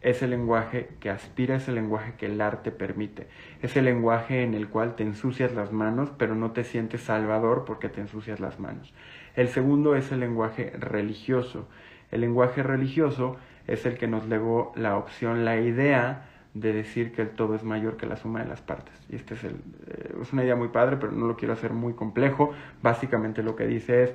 es 0.00 0.22
el 0.22 0.30
lenguaje 0.30 0.90
que 1.00 1.10
aspira, 1.10 1.56
es 1.56 1.68
el 1.68 1.74
lenguaje 1.74 2.14
que 2.16 2.26
el 2.26 2.40
arte 2.40 2.70
permite. 2.70 3.26
Es 3.60 3.76
el 3.76 3.84
lenguaje 3.84 4.42
en 4.42 4.54
el 4.54 4.68
cual 4.68 4.96
te 4.96 5.02
ensucias 5.02 5.52
las 5.52 5.72
manos, 5.72 6.10
pero 6.16 6.34
no 6.34 6.52
te 6.52 6.64
sientes 6.64 7.02
salvador 7.02 7.64
porque 7.66 7.88
te 7.88 8.00
ensucias 8.00 8.40
las 8.40 8.58
manos. 8.60 8.94
El 9.34 9.48
segundo 9.48 9.96
es 9.96 10.10
el 10.12 10.20
lenguaje 10.20 10.72
religioso 10.78 11.68
el 12.10 12.22
lenguaje 12.22 12.62
religioso 12.62 13.36
es 13.66 13.86
el 13.86 13.96
que 13.96 14.08
nos 14.08 14.26
legó 14.26 14.72
la 14.74 14.96
opción, 14.96 15.44
la 15.44 15.60
idea 15.60 16.29
de 16.54 16.72
decir 16.72 17.12
que 17.12 17.22
el 17.22 17.30
todo 17.30 17.54
es 17.54 17.62
mayor 17.62 17.96
que 17.96 18.06
la 18.06 18.16
suma 18.16 18.42
de 18.42 18.48
las 18.48 18.60
partes. 18.60 18.94
Y 19.08 19.16
este 19.16 19.34
es, 19.34 19.44
el, 19.44 19.56
eh, 19.86 20.14
es 20.20 20.32
una 20.32 20.44
idea 20.44 20.56
muy 20.56 20.68
padre, 20.68 20.96
pero 20.96 21.12
no 21.12 21.26
lo 21.26 21.36
quiero 21.36 21.54
hacer 21.54 21.72
muy 21.72 21.94
complejo. 21.94 22.52
Básicamente 22.82 23.42
lo 23.42 23.56
que 23.56 23.66
dice 23.66 24.04
es, 24.04 24.14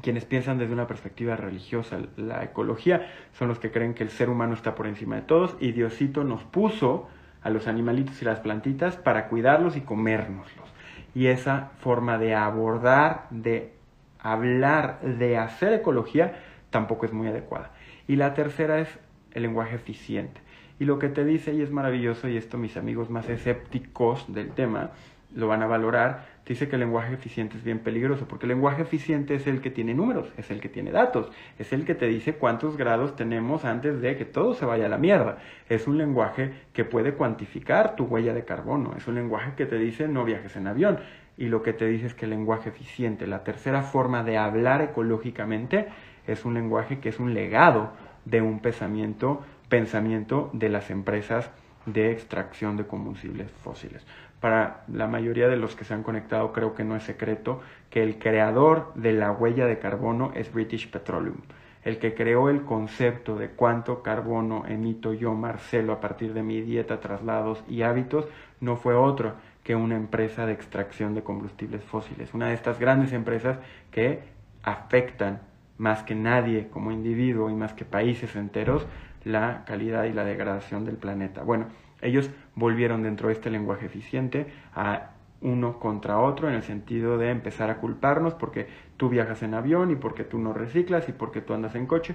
quienes 0.00 0.24
piensan 0.24 0.58
desde 0.58 0.72
una 0.72 0.86
perspectiva 0.86 1.36
religiosa 1.36 1.98
la 2.16 2.44
ecología 2.44 3.10
son 3.32 3.48
los 3.48 3.58
que 3.58 3.70
creen 3.70 3.94
que 3.94 4.04
el 4.04 4.10
ser 4.10 4.30
humano 4.30 4.54
está 4.54 4.74
por 4.74 4.86
encima 4.86 5.16
de 5.16 5.22
todos 5.22 5.56
y 5.58 5.72
Diosito 5.72 6.22
nos 6.22 6.44
puso 6.44 7.08
a 7.42 7.50
los 7.50 7.66
animalitos 7.66 8.22
y 8.22 8.24
las 8.24 8.40
plantitas 8.40 8.96
para 8.96 9.28
cuidarlos 9.28 9.76
y 9.76 9.80
comérnoslos. 9.80 10.68
Y 11.14 11.26
esa 11.26 11.72
forma 11.80 12.18
de 12.18 12.34
abordar, 12.34 13.26
de 13.30 13.72
hablar, 14.20 15.00
de 15.00 15.36
hacer 15.36 15.72
ecología 15.72 16.40
tampoco 16.70 17.06
es 17.06 17.12
muy 17.12 17.28
adecuada. 17.28 17.72
Y 18.06 18.16
la 18.16 18.34
tercera 18.34 18.78
es 18.80 18.88
el 19.32 19.42
lenguaje 19.42 19.76
eficiente. 19.76 20.40
Y 20.78 20.84
lo 20.84 20.98
que 20.98 21.08
te 21.08 21.24
dice, 21.24 21.52
y 21.54 21.62
es 21.62 21.70
maravilloso, 21.70 22.28
y 22.28 22.36
esto 22.36 22.58
mis 22.58 22.76
amigos 22.76 23.10
más 23.10 23.28
escépticos 23.28 24.32
del 24.32 24.50
tema, 24.50 24.90
lo 25.34 25.48
van 25.48 25.62
a 25.62 25.66
valorar, 25.66 26.26
dice 26.46 26.68
que 26.68 26.76
el 26.76 26.80
lenguaje 26.80 27.12
eficiente 27.12 27.58
es 27.58 27.64
bien 27.64 27.80
peligroso, 27.80 28.26
porque 28.26 28.46
el 28.46 28.50
lenguaje 28.50 28.82
eficiente 28.82 29.34
es 29.34 29.46
el 29.46 29.60
que 29.60 29.70
tiene 29.70 29.92
números, 29.92 30.32
es 30.38 30.50
el 30.50 30.60
que 30.60 30.68
tiene 30.68 30.90
datos, 30.90 31.30
es 31.58 31.72
el 31.72 31.84
que 31.84 31.94
te 31.94 32.06
dice 32.06 32.34
cuántos 32.34 32.76
grados 32.76 33.16
tenemos 33.16 33.64
antes 33.64 34.00
de 34.00 34.16
que 34.16 34.24
todo 34.24 34.54
se 34.54 34.64
vaya 34.64 34.86
a 34.86 34.88
la 34.88 34.96
mierda. 34.96 35.38
Es 35.68 35.86
un 35.86 35.98
lenguaje 35.98 36.52
que 36.72 36.84
puede 36.84 37.12
cuantificar 37.12 37.96
tu 37.96 38.04
huella 38.04 38.32
de 38.32 38.44
carbono, 38.44 38.94
es 38.96 39.06
un 39.06 39.16
lenguaje 39.16 39.52
que 39.56 39.66
te 39.66 39.76
dice 39.78 40.08
no 40.08 40.24
viajes 40.24 40.56
en 40.56 40.66
avión, 40.66 40.98
y 41.36 41.46
lo 41.48 41.62
que 41.62 41.72
te 41.72 41.86
dice 41.86 42.06
es 42.06 42.14
que 42.14 42.24
el 42.24 42.30
lenguaje 42.30 42.70
eficiente, 42.70 43.26
la 43.26 43.44
tercera 43.44 43.82
forma 43.82 44.24
de 44.24 44.38
hablar 44.38 44.80
ecológicamente, 44.80 45.88
es 46.26 46.44
un 46.44 46.54
lenguaje 46.54 47.00
que 47.00 47.10
es 47.10 47.20
un 47.20 47.34
legado 47.34 47.92
de 48.24 48.42
un 48.42 48.60
pensamiento, 48.60 49.42
pensamiento 49.68 50.50
de 50.52 50.68
las 50.68 50.90
empresas 50.90 51.50
de 51.86 52.12
extracción 52.12 52.76
de 52.76 52.86
combustibles 52.86 53.50
fósiles. 53.62 54.06
Para 54.40 54.84
la 54.88 55.08
mayoría 55.08 55.48
de 55.48 55.56
los 55.56 55.74
que 55.74 55.84
se 55.84 55.94
han 55.94 56.02
conectado 56.02 56.52
creo 56.52 56.74
que 56.74 56.84
no 56.84 56.96
es 56.96 57.02
secreto 57.02 57.60
que 57.90 58.02
el 58.02 58.18
creador 58.18 58.92
de 58.94 59.12
la 59.12 59.32
huella 59.32 59.66
de 59.66 59.78
carbono 59.78 60.32
es 60.34 60.52
British 60.52 60.90
Petroleum. 60.90 61.38
El 61.82 61.98
que 61.98 62.14
creó 62.14 62.50
el 62.50 62.62
concepto 62.62 63.36
de 63.36 63.50
cuánto 63.50 64.02
carbono 64.02 64.64
emito 64.66 65.12
yo, 65.12 65.34
Marcelo, 65.34 65.92
a 65.92 66.00
partir 66.00 66.34
de 66.34 66.42
mi 66.42 66.60
dieta, 66.60 67.00
traslados 67.00 67.64
y 67.68 67.82
hábitos, 67.82 68.28
no 68.60 68.76
fue 68.76 68.94
otro 68.94 69.34
que 69.64 69.74
una 69.74 69.96
empresa 69.96 70.44
de 70.44 70.52
extracción 70.52 71.14
de 71.14 71.22
combustibles 71.22 71.82
fósiles. 71.84 72.34
Una 72.34 72.48
de 72.48 72.54
estas 72.54 72.78
grandes 72.78 73.12
empresas 73.12 73.58
que 73.90 74.20
afectan 74.62 75.40
más 75.78 76.02
que 76.02 76.14
nadie 76.14 76.68
como 76.68 76.90
individuo 76.90 77.48
y 77.48 77.54
más 77.54 77.72
que 77.72 77.84
países 77.84 78.34
enteros 78.36 78.86
la 79.24 79.64
calidad 79.66 80.04
y 80.04 80.12
la 80.12 80.24
degradación 80.24 80.84
del 80.84 80.96
planeta. 80.96 81.42
Bueno, 81.42 81.66
ellos 82.00 82.30
volvieron 82.54 83.02
dentro 83.02 83.28
de 83.28 83.34
este 83.34 83.50
lenguaje 83.50 83.86
eficiente 83.86 84.46
a 84.74 85.10
uno 85.40 85.78
contra 85.78 86.18
otro 86.18 86.48
en 86.48 86.54
el 86.54 86.62
sentido 86.62 87.18
de 87.18 87.30
empezar 87.30 87.70
a 87.70 87.78
culparnos 87.78 88.34
porque 88.34 88.66
tú 88.96 89.08
viajas 89.08 89.42
en 89.42 89.54
avión 89.54 89.90
y 89.90 89.96
porque 89.96 90.24
tú 90.24 90.38
no 90.38 90.52
reciclas 90.52 91.08
y 91.08 91.12
porque 91.12 91.40
tú 91.40 91.54
andas 91.54 91.74
en 91.74 91.86
coche. 91.86 92.14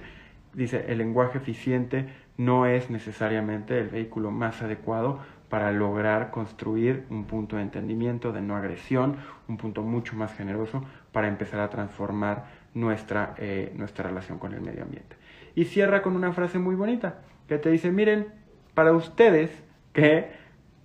Dice, 0.52 0.84
el 0.88 0.98
lenguaje 0.98 1.38
eficiente 1.38 2.06
no 2.36 2.66
es 2.66 2.90
necesariamente 2.90 3.78
el 3.78 3.88
vehículo 3.88 4.30
más 4.30 4.62
adecuado 4.62 5.18
para 5.48 5.72
lograr 5.72 6.30
construir 6.30 7.06
un 7.10 7.24
punto 7.24 7.56
de 7.56 7.62
entendimiento, 7.62 8.32
de 8.32 8.40
no 8.40 8.56
agresión, 8.56 9.16
un 9.48 9.56
punto 9.56 9.82
mucho 9.82 10.16
más 10.16 10.34
generoso 10.34 10.84
para 11.12 11.28
empezar 11.28 11.60
a 11.60 11.70
transformar 11.70 12.46
nuestra, 12.74 13.34
eh, 13.38 13.72
nuestra 13.76 14.08
relación 14.08 14.38
con 14.38 14.52
el 14.52 14.60
medio 14.60 14.82
ambiente. 14.82 15.16
Y 15.54 15.64
cierra 15.66 16.02
con 16.02 16.16
una 16.16 16.32
frase 16.32 16.58
muy 16.58 16.74
bonita 16.74 17.20
que 17.48 17.58
te 17.58 17.70
dice, 17.70 17.90
miren, 17.90 18.26
para 18.74 18.92
ustedes 18.92 19.50
que 19.92 20.30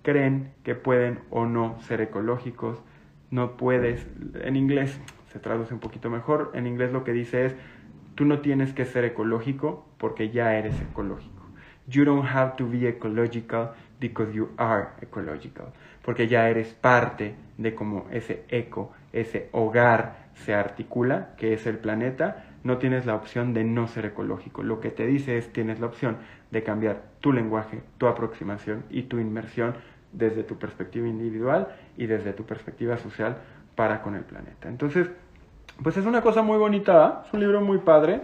creen 0.03 0.51
que 0.63 0.75
pueden 0.75 1.19
o 1.29 1.45
no 1.45 1.79
ser 1.81 2.01
ecológicos, 2.01 2.81
no 3.31 3.57
puedes, 3.57 4.07
en 4.41 4.55
inglés 4.55 4.99
se 5.31 5.39
traduce 5.39 5.73
un 5.73 5.79
poquito 5.79 6.09
mejor, 6.09 6.51
en 6.53 6.67
inglés 6.67 6.91
lo 6.91 7.03
que 7.03 7.13
dice 7.13 7.45
es, 7.45 7.55
tú 8.15 8.25
no 8.25 8.39
tienes 8.39 8.73
que 8.73 8.85
ser 8.85 9.05
ecológico 9.05 9.85
porque 9.97 10.29
ya 10.29 10.55
eres 10.55 10.79
ecológico. 10.81 11.39
You 11.87 12.05
don't 12.05 12.27
have 12.27 12.53
to 12.57 12.67
be 12.67 12.87
ecological 12.87 13.71
because 13.99 14.31
you 14.33 14.49
are 14.57 14.89
ecological. 15.01 15.67
Porque 16.03 16.27
ya 16.27 16.49
eres 16.49 16.73
parte 16.73 17.35
de 17.57 17.73
cómo 17.73 18.07
ese 18.11 18.45
eco, 18.49 18.93
ese 19.11 19.49
hogar 19.51 20.29
se 20.33 20.53
articula, 20.53 21.35
que 21.37 21.53
es 21.53 21.65
el 21.65 21.79
planeta, 21.79 22.45
no 22.63 22.77
tienes 22.77 23.05
la 23.05 23.15
opción 23.15 23.53
de 23.53 23.63
no 23.63 23.87
ser 23.87 24.05
ecológico. 24.05 24.63
Lo 24.63 24.79
que 24.79 24.91
te 24.91 25.05
dice 25.05 25.37
es 25.37 25.51
tienes 25.51 25.79
la 25.79 25.87
opción 25.87 26.17
de 26.51 26.63
cambiar 26.63 27.03
tu 27.19 27.31
lenguaje, 27.31 27.81
tu 27.97 28.07
aproximación 28.07 28.83
y 28.89 29.03
tu 29.03 29.19
inmersión 29.19 29.75
desde 30.11 30.43
tu 30.43 30.57
perspectiva 30.57 31.07
individual 31.07 31.69
y 31.97 32.07
desde 32.07 32.33
tu 32.33 32.45
perspectiva 32.45 32.97
social 32.97 33.37
para 33.75 34.01
con 34.01 34.15
el 34.15 34.23
planeta. 34.23 34.67
Entonces, 34.67 35.09
pues 35.81 35.97
es 35.97 36.05
una 36.05 36.21
cosa 36.21 36.41
muy 36.41 36.57
bonita, 36.57 37.23
es 37.25 37.33
un 37.33 37.39
libro 37.39 37.61
muy 37.61 37.77
padre, 37.79 38.21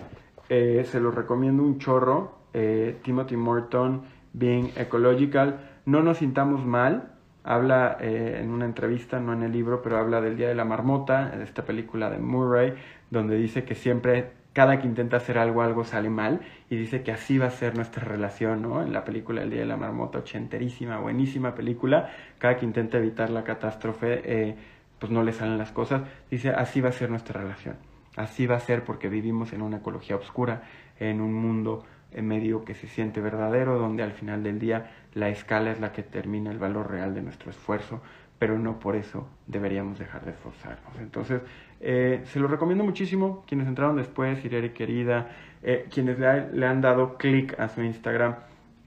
eh, 0.50 0.84
se 0.86 1.00
lo 1.00 1.12
recomiendo 1.12 1.64
un 1.64 1.80
chorro, 1.80 2.36
eh, 2.54 2.98
Timothy 3.04 3.38
Morton, 3.38 4.04
Being 4.34 4.72
Ecological, 4.76 5.60
no 5.86 6.02
nos 6.02 6.18
sintamos 6.18 6.66
mal, 6.66 7.15
habla 7.46 7.98
eh, 8.02 8.40
en 8.42 8.50
una 8.50 8.66
entrevista, 8.66 9.20
no 9.20 9.32
en 9.32 9.44
el 9.44 9.52
libro, 9.52 9.82
pero 9.84 9.98
habla 9.98 10.20
del 10.20 10.36
Día 10.36 10.48
de 10.48 10.56
la 10.56 10.66
Marmota, 10.66 11.30
de 11.30 11.44
esta 11.44 11.64
película 11.64 12.10
de 12.10 12.18
Murray, 12.18 12.74
donde 13.12 13.38
dice 13.38 13.64
que 13.64 13.76
siempre, 13.76 14.32
cada 14.54 14.82
que 14.82 14.88
intenta 14.88 15.18
hacer 15.18 15.38
algo, 15.38 15.62
algo 15.62 15.84
sale 15.84 16.10
mal, 16.10 16.42
y 16.72 16.76
dice 16.76 17.04
que 17.04 17.12
así 17.12 17.38
va 17.38 17.46
a 17.46 17.52
ser 17.52 17.76
nuestra 17.76 18.04
relación, 18.04 18.64
¿no? 18.64 18.82
En 18.82 18.92
la 18.92 19.06
película 19.06 19.44
El 19.44 19.52
Día 19.52 19.60
de 19.60 19.68
la 19.68 19.78
Marmota, 19.78 20.18
ochenterísima, 20.18 20.98
buenísima 21.00 21.54
película, 21.54 22.10
cada 22.40 22.58
que 22.58 22.66
intenta 22.66 22.98
evitar 22.98 23.30
la 23.30 23.44
catástrofe, 23.44 24.22
eh, 24.26 24.56
pues 24.98 25.12
no 25.12 25.22
le 25.22 25.32
salen 25.32 25.60
las 25.60 25.72
cosas, 25.72 26.02
dice, 26.32 26.50
así 26.50 26.82
va 26.82 26.90
a 26.90 26.94
ser 26.94 27.12
nuestra 27.12 27.40
relación, 27.40 27.76
así 28.16 28.48
va 28.48 28.56
a 28.56 28.60
ser 28.60 28.84
porque 28.84 29.08
vivimos 29.08 29.54
en 29.54 29.62
una 29.62 29.78
ecología 29.78 30.16
oscura, 30.16 30.64
en 31.00 31.22
un 31.22 31.34
mundo 31.34 31.84
medio 32.22 32.64
que 32.64 32.74
se 32.74 32.88
siente 32.88 33.22
verdadero, 33.22 33.78
donde 33.78 34.04
al 34.04 34.14
final 34.14 34.44
del 34.44 34.60
día 34.60 34.92
la 35.14 35.30
escala 35.30 35.72
es 35.72 35.80
la 35.80 35.92
que 35.92 36.04
determina 36.04 36.52
el 36.52 36.60
valor 36.60 36.90
real 36.90 37.14
de 37.14 37.22
nuestro 37.22 37.50
esfuerzo, 37.50 38.02
pero 38.40 38.58
no 38.60 38.80
por 38.80 38.96
eso 38.96 39.28
deberíamos 39.48 40.00
dejar 40.00 40.26
de 40.26 40.32
esforzarnos. 40.32 40.98
Entonces, 41.00 41.42
eh, 41.80 42.22
se 42.26 42.40
lo 42.40 42.48
recomiendo 42.48 42.84
muchísimo, 42.84 43.44
quienes 43.48 43.68
entraron 43.68 43.96
después, 43.96 44.44
Irene 44.44 44.74
querida, 44.74 45.30
eh, 45.64 45.88
quienes 45.90 46.20
le, 46.20 46.66
han 46.66 46.82
dado 46.82 47.18
clic 47.18 47.60
a 47.60 47.70
su 47.70 47.82
Instagram, 47.82 48.36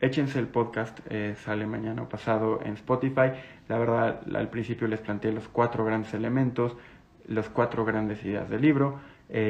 échense 0.01 0.39
el 0.39 0.47
podcast, 0.47 1.01
eh, 1.09 1.35
sale 1.37 1.67
mañana 1.67 2.03
o 2.03 2.09
pasado 2.09 2.61
en 2.65 2.75
Spotify. 2.75 3.33
La 3.69 3.79
verdad, 3.79 4.21
al 4.35 4.49
principio 4.49 4.87
les 4.87 5.01
planteé 5.01 5.33
los 5.33 5.49
cuatro 5.49 5.85
grandes 5.85 6.15
elementos, 6.15 6.77
las 7.27 7.49
cuatro 7.49 7.85
grandes 7.85 8.25
ideas 8.25 8.49
del 8.49 8.63
libro. 8.63 9.01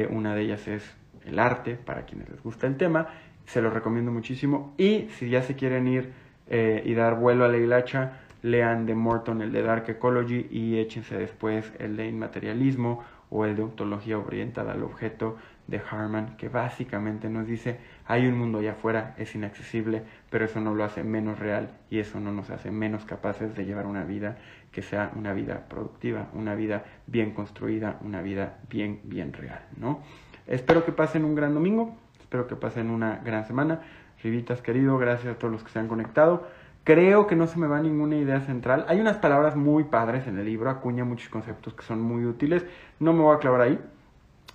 una 0.09 0.35
de 0.35 0.41
ellas 0.41 0.67
es 0.67 0.97
el 1.25 1.39
arte, 1.39 1.75
para 1.75 2.03
quienes 2.03 2.29
les 2.29 2.43
gusta 2.43 2.67
el 2.67 2.75
tema, 2.75 3.07
se 3.49 3.61
lo 3.61 3.71
recomiendo 3.71 4.11
muchísimo. 4.11 4.73
Y 4.77 5.09
si 5.17 5.29
ya 5.29 5.41
se 5.41 5.55
quieren 5.55 5.87
ir 5.87 6.13
eh, 6.47 6.83
y 6.85 6.93
dar 6.93 7.15
vuelo 7.15 7.45
a 7.45 7.47
la 7.47 7.57
hilacha, 7.57 8.19
lean 8.43 8.85
de 8.85 8.95
Morton 8.95 9.41
el 9.41 9.51
de 9.51 9.63
Dark 9.63 9.89
Ecology 9.89 10.47
y 10.51 10.77
échense 10.77 11.17
después 11.17 11.73
el 11.79 11.97
de 11.97 12.07
Inmaterialismo 12.07 13.03
o 13.31 13.45
el 13.45 13.55
de 13.55 13.63
Ontología 13.63 14.17
Orientada 14.17 14.73
al 14.73 14.83
Objeto 14.83 15.37
de 15.67 15.81
Harman, 15.89 16.35
que 16.37 16.49
básicamente 16.49 17.29
nos 17.29 17.47
dice, 17.47 17.79
hay 18.05 18.27
un 18.27 18.37
mundo 18.37 18.59
allá 18.59 18.71
afuera, 18.71 19.15
es 19.17 19.35
inaccesible, 19.35 20.03
pero 20.29 20.45
eso 20.45 20.59
no 20.59 20.73
lo 20.73 20.83
hace 20.83 21.03
menos 21.03 21.37
real 21.37 21.69
y 21.89 21.99
eso 21.99 22.19
no 22.19 22.31
nos 22.31 22.49
hace 22.49 22.71
menos 22.71 23.05
capaces 23.05 23.55
de 23.55 23.65
llevar 23.65 23.85
una 23.85 24.03
vida 24.03 24.37
que 24.71 24.81
sea 24.81 25.11
una 25.15 25.33
vida 25.33 25.65
productiva, 25.67 26.29
una 26.33 26.55
vida 26.55 26.85
bien 27.05 27.31
construida, 27.31 27.99
una 28.01 28.21
vida 28.21 28.59
bien, 28.69 29.01
bien 29.03 29.33
real, 29.33 29.61
¿no? 29.77 30.01
Espero 30.47 30.83
que 30.85 30.91
pasen 30.91 31.23
un 31.25 31.35
gran 31.35 31.53
domingo, 31.53 31.95
Espero 32.29 32.45
que 32.45 32.55
pasen 32.55 32.91
una 32.91 33.21
gran 33.25 33.47
semana. 33.47 33.81
Rivitas, 34.21 34.61
querido, 34.61 34.99
gracias 34.99 35.33
a 35.33 35.39
todos 35.39 35.51
los 35.51 35.63
que 35.63 35.71
se 35.71 35.79
han 35.79 35.87
conectado. 35.87 36.47
Creo 36.83 37.25
que 37.25 37.35
no 37.35 37.47
se 37.47 37.57
me 37.57 37.65
va 37.65 37.79
ninguna 37.81 38.17
idea 38.17 38.39
central. 38.41 38.85
Hay 38.87 39.01
unas 39.01 39.17
palabras 39.17 39.55
muy 39.55 39.85
padres 39.85 40.27
en 40.27 40.37
el 40.37 40.45
libro, 40.45 40.69
acuña 40.69 41.03
muchos 41.03 41.29
conceptos 41.29 41.73
que 41.73 41.81
son 41.81 41.99
muy 41.99 42.27
útiles. 42.27 42.67
No 42.99 43.13
me 43.13 43.21
voy 43.21 43.35
a 43.35 43.39
clavar 43.39 43.61
ahí. 43.61 43.79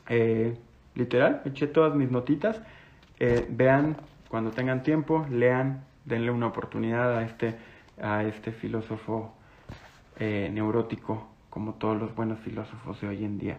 Eh, 0.08 0.56
literal, 0.94 1.42
eché 1.46 1.66
todas 1.66 1.96
mis 1.96 2.12
notitas. 2.12 2.62
Eh, 3.18 3.44
vean 3.50 3.96
cuando 4.28 4.52
tengan 4.52 4.84
tiempo, 4.84 5.26
lean, 5.28 5.82
denle 6.04 6.30
una 6.30 6.46
oportunidad 6.46 7.18
a 7.18 7.24
este, 7.24 7.56
a 8.00 8.22
este 8.22 8.52
filósofo 8.52 9.34
eh, 10.20 10.48
neurótico, 10.52 11.26
como 11.50 11.74
todos 11.74 12.00
los 12.00 12.14
buenos 12.14 12.38
filósofos 12.38 13.00
de 13.00 13.08
hoy 13.08 13.24
en 13.24 13.37
día. 13.37 13.58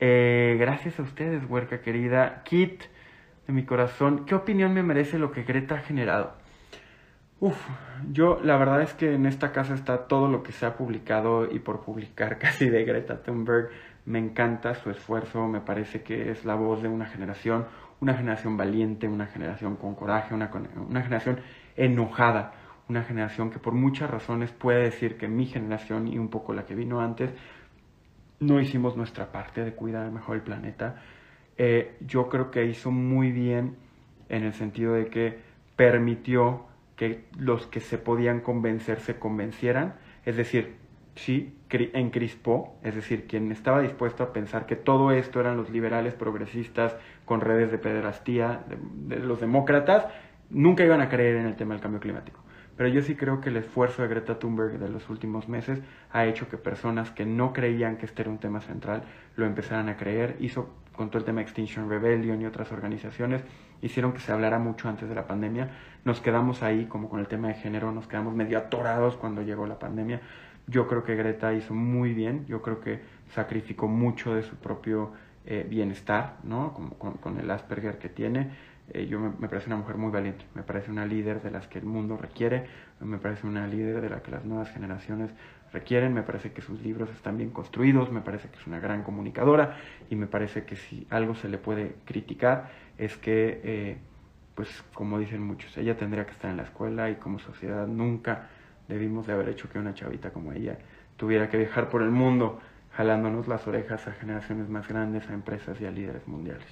gracias 0.00 0.98
a 0.98 1.02
ustedes, 1.04 1.48
huerca 1.48 1.82
querida. 1.82 2.42
Kit, 2.42 2.82
de 3.46 3.52
mi 3.52 3.64
corazón, 3.64 4.24
¿qué 4.24 4.34
opinión 4.34 4.72
me 4.72 4.82
merece 4.82 5.18
lo 5.18 5.32
que 5.32 5.42
Greta 5.42 5.76
ha 5.76 5.80
generado? 5.80 6.32
Uf, 7.40 7.56
yo 8.10 8.40
la 8.42 8.56
verdad 8.56 8.82
es 8.82 8.94
que 8.94 9.14
en 9.14 9.26
esta 9.26 9.52
casa 9.52 9.74
está 9.74 10.06
todo 10.06 10.28
lo 10.28 10.42
que 10.42 10.52
se 10.52 10.64
ha 10.64 10.76
publicado 10.76 11.50
y 11.50 11.58
por 11.58 11.82
publicar 11.82 12.38
casi 12.38 12.68
de 12.68 12.84
Greta 12.84 13.22
Thunberg. 13.22 13.70
Me 14.06 14.18
encanta 14.18 14.74
su 14.74 14.90
esfuerzo, 14.90 15.46
me 15.46 15.60
parece 15.60 16.02
que 16.02 16.30
es 16.30 16.44
la 16.44 16.54
voz 16.54 16.82
de 16.82 16.88
una 16.88 17.06
generación, 17.06 17.66
una 18.00 18.14
generación 18.14 18.56
valiente, 18.56 19.08
una 19.08 19.26
generación 19.26 19.76
con 19.76 19.94
coraje, 19.94 20.34
una, 20.34 20.50
una 20.88 21.02
generación 21.02 21.40
enojada, 21.76 22.52
una 22.88 23.02
generación 23.02 23.50
que 23.50 23.58
por 23.58 23.72
muchas 23.72 24.10
razones 24.10 24.52
puede 24.52 24.82
decir 24.84 25.16
que 25.16 25.26
mi 25.26 25.46
generación 25.46 26.06
y 26.06 26.18
un 26.18 26.28
poco 26.28 26.52
la 26.52 26.64
que 26.66 26.74
vino 26.74 27.00
antes 27.00 27.30
no 28.40 28.60
hicimos 28.60 28.96
nuestra 28.96 29.32
parte 29.32 29.64
de 29.64 29.72
cuidar 29.74 30.10
mejor 30.10 30.36
el 30.36 30.42
planeta 30.42 30.96
eh, 31.58 31.96
yo 32.06 32.28
creo 32.28 32.50
que 32.50 32.64
hizo 32.66 32.90
muy 32.90 33.32
bien 33.32 33.76
en 34.28 34.44
el 34.44 34.52
sentido 34.52 34.94
de 34.94 35.06
que 35.06 35.38
permitió 35.76 36.66
que 36.96 37.24
los 37.36 37.66
que 37.66 37.80
se 37.80 37.98
podían 37.98 38.40
convencer 38.40 39.00
se 39.00 39.18
convencieran, 39.18 39.94
es 40.24 40.36
decir, 40.36 40.76
sí, 41.16 41.54
encrispó, 41.70 42.76
es 42.82 42.94
decir, 42.94 43.26
quien 43.26 43.50
estaba 43.50 43.80
dispuesto 43.80 44.22
a 44.22 44.32
pensar 44.32 44.66
que 44.66 44.76
todo 44.76 45.10
esto 45.10 45.40
eran 45.40 45.56
los 45.56 45.70
liberales 45.70 46.14
progresistas 46.14 46.96
con 47.24 47.40
redes 47.40 47.70
de 47.72 47.78
pederastía, 47.78 48.62
de, 48.68 49.18
los 49.18 49.40
demócratas, 49.40 50.06
nunca 50.50 50.84
iban 50.84 51.00
a 51.00 51.08
creer 51.08 51.36
en 51.36 51.46
el 51.46 51.56
tema 51.56 51.74
del 51.74 51.82
cambio 51.82 52.00
climático. 52.00 52.43
Pero 52.76 52.88
yo 52.88 53.02
sí 53.02 53.14
creo 53.14 53.40
que 53.40 53.50
el 53.50 53.56
esfuerzo 53.56 54.02
de 54.02 54.08
Greta 54.08 54.38
Thunberg 54.38 54.78
de 54.78 54.88
los 54.88 55.08
últimos 55.08 55.48
meses 55.48 55.80
ha 56.12 56.26
hecho 56.26 56.48
que 56.48 56.56
personas 56.56 57.10
que 57.10 57.24
no 57.24 57.52
creían 57.52 57.96
que 57.96 58.06
este 58.06 58.22
era 58.22 58.30
un 58.30 58.38
tema 58.38 58.60
central 58.60 59.04
lo 59.36 59.46
empezaran 59.46 59.88
a 59.88 59.96
creer. 59.96 60.36
Hizo 60.40 60.70
con 60.94 61.10
todo 61.10 61.18
el 61.18 61.24
tema 61.24 61.42
Extinction 61.42 61.88
Rebellion 61.88 62.40
y 62.40 62.46
otras 62.46 62.72
organizaciones, 62.72 63.42
hicieron 63.82 64.12
que 64.12 64.20
se 64.20 64.32
hablara 64.32 64.58
mucho 64.58 64.88
antes 64.88 65.08
de 65.08 65.14
la 65.14 65.26
pandemia. 65.26 65.70
Nos 66.04 66.20
quedamos 66.20 66.62
ahí, 66.62 66.86
como 66.86 67.08
con 67.08 67.20
el 67.20 67.28
tema 67.28 67.48
de 67.48 67.54
género, 67.54 67.92
nos 67.92 68.06
quedamos 68.06 68.34
medio 68.34 68.58
atorados 68.58 69.16
cuando 69.16 69.42
llegó 69.42 69.66
la 69.66 69.78
pandemia. 69.78 70.20
Yo 70.66 70.86
creo 70.86 71.04
que 71.04 71.14
Greta 71.14 71.52
hizo 71.52 71.74
muy 71.74 72.14
bien, 72.14 72.46
yo 72.46 72.62
creo 72.62 72.80
que 72.80 73.00
sacrificó 73.28 73.88
mucho 73.88 74.34
de 74.34 74.42
su 74.42 74.56
propio 74.56 75.12
eh, 75.46 75.66
bienestar, 75.68 76.38
¿no? 76.42 76.72
Con, 76.72 77.14
con, 77.16 77.38
el 77.38 77.50
Asperger 77.50 77.98
que 77.98 78.08
tiene. 78.08 78.50
Eh, 78.92 79.06
yo 79.06 79.18
me, 79.18 79.48
parece 79.48 79.68
una 79.68 79.76
mujer 79.76 79.96
muy 79.96 80.10
valiente, 80.10 80.44
me 80.54 80.62
parece 80.62 80.90
una 80.90 81.06
líder 81.06 81.40
de 81.42 81.50
las 81.50 81.66
que 81.66 81.78
el 81.78 81.86
mundo 81.86 82.18
requiere, 82.18 82.66
me 83.00 83.16
parece 83.16 83.46
una 83.46 83.66
líder 83.66 84.02
de 84.02 84.10
la 84.10 84.22
que 84.22 84.30
las 84.30 84.44
nuevas 84.44 84.70
generaciones 84.70 85.30
requieren, 85.72 86.12
me 86.12 86.22
parece 86.22 86.52
que 86.52 86.60
sus 86.60 86.82
libros 86.82 87.08
están 87.10 87.38
bien 87.38 87.50
construidos, 87.50 88.12
me 88.12 88.20
parece 88.20 88.48
que 88.48 88.58
es 88.58 88.66
una 88.66 88.80
gran 88.80 89.02
comunicadora 89.02 89.78
y 90.10 90.16
me 90.16 90.26
parece 90.26 90.64
que 90.64 90.76
si 90.76 91.06
algo 91.08 91.34
se 91.34 91.48
le 91.48 91.56
puede 91.56 91.96
criticar 92.04 92.70
es 92.98 93.16
que, 93.16 93.60
eh, 93.64 93.98
pues 94.54 94.84
como 94.92 95.18
dicen 95.18 95.42
muchos, 95.42 95.76
ella 95.78 95.96
tendría 95.96 96.26
que 96.26 96.32
estar 96.32 96.50
en 96.50 96.58
la 96.58 96.64
escuela 96.64 97.10
y 97.10 97.16
como 97.16 97.38
sociedad 97.38 97.86
nunca 97.86 98.48
debimos 98.86 99.26
de 99.26 99.32
haber 99.32 99.48
hecho 99.48 99.70
que 99.70 99.78
una 99.78 99.94
chavita 99.94 100.30
como 100.30 100.52
ella 100.52 100.78
tuviera 101.16 101.48
que 101.48 101.56
viajar 101.56 101.88
por 101.88 102.02
el 102.02 102.10
mundo 102.10 102.60
jalándonos 102.92 103.48
las 103.48 103.66
orejas 103.66 104.06
a 104.06 104.12
generaciones 104.12 104.68
más 104.68 104.86
grandes, 104.86 105.28
a 105.28 105.34
empresas 105.34 105.80
y 105.80 105.86
a 105.86 105.90
líderes 105.90 106.28
mundiales. 106.28 106.66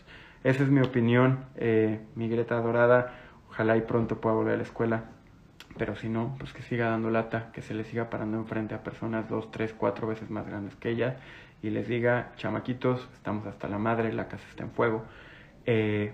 Esa 0.45 0.65
es 0.65 0.71
mi 0.71 0.81
opinión, 0.81 1.45
eh, 1.55 2.01
mi 2.17 2.29
Greta 2.29 2.61
Dorada, 2.61 3.15
ojalá 3.49 3.77
y 3.77 3.83
pronto 3.83 4.21
pueda 4.21 4.35
volver 4.35 4.55
a 4.55 4.57
la 4.57 4.65
escuela, 4.65 5.05
pero 5.79 5.95
si 5.95 6.09
no, 6.09 6.35
pues 6.39 6.53
que 6.53 6.63
siga 6.63 6.91
dando 6.91 7.11
lata, 7.11 7.53
que 7.53 7.63
se 7.63 7.75
le 7.75 7.85
siga 7.85 8.11
parando 8.11 8.39
enfrente 8.39 8.75
a 8.75 8.83
personas 8.83 9.29
dos, 9.29 9.53
tres, 9.53 9.73
cuatro 9.73 10.09
veces 10.09 10.31
más 10.31 10.47
grandes 10.47 10.75
que 10.77 10.91
ella 10.91 11.17
y 11.63 11.71
les 11.71 11.87
diga, 11.87 12.33
chamaquitos, 12.37 13.09
estamos 13.15 13.47
hasta 13.47 13.69
la 13.69 13.79
madre, 13.79 14.13
la 14.13 14.27
casa 14.27 14.45
está 14.51 14.65
en 14.65 14.73
fuego. 14.73 15.05
Eh, 15.65 16.13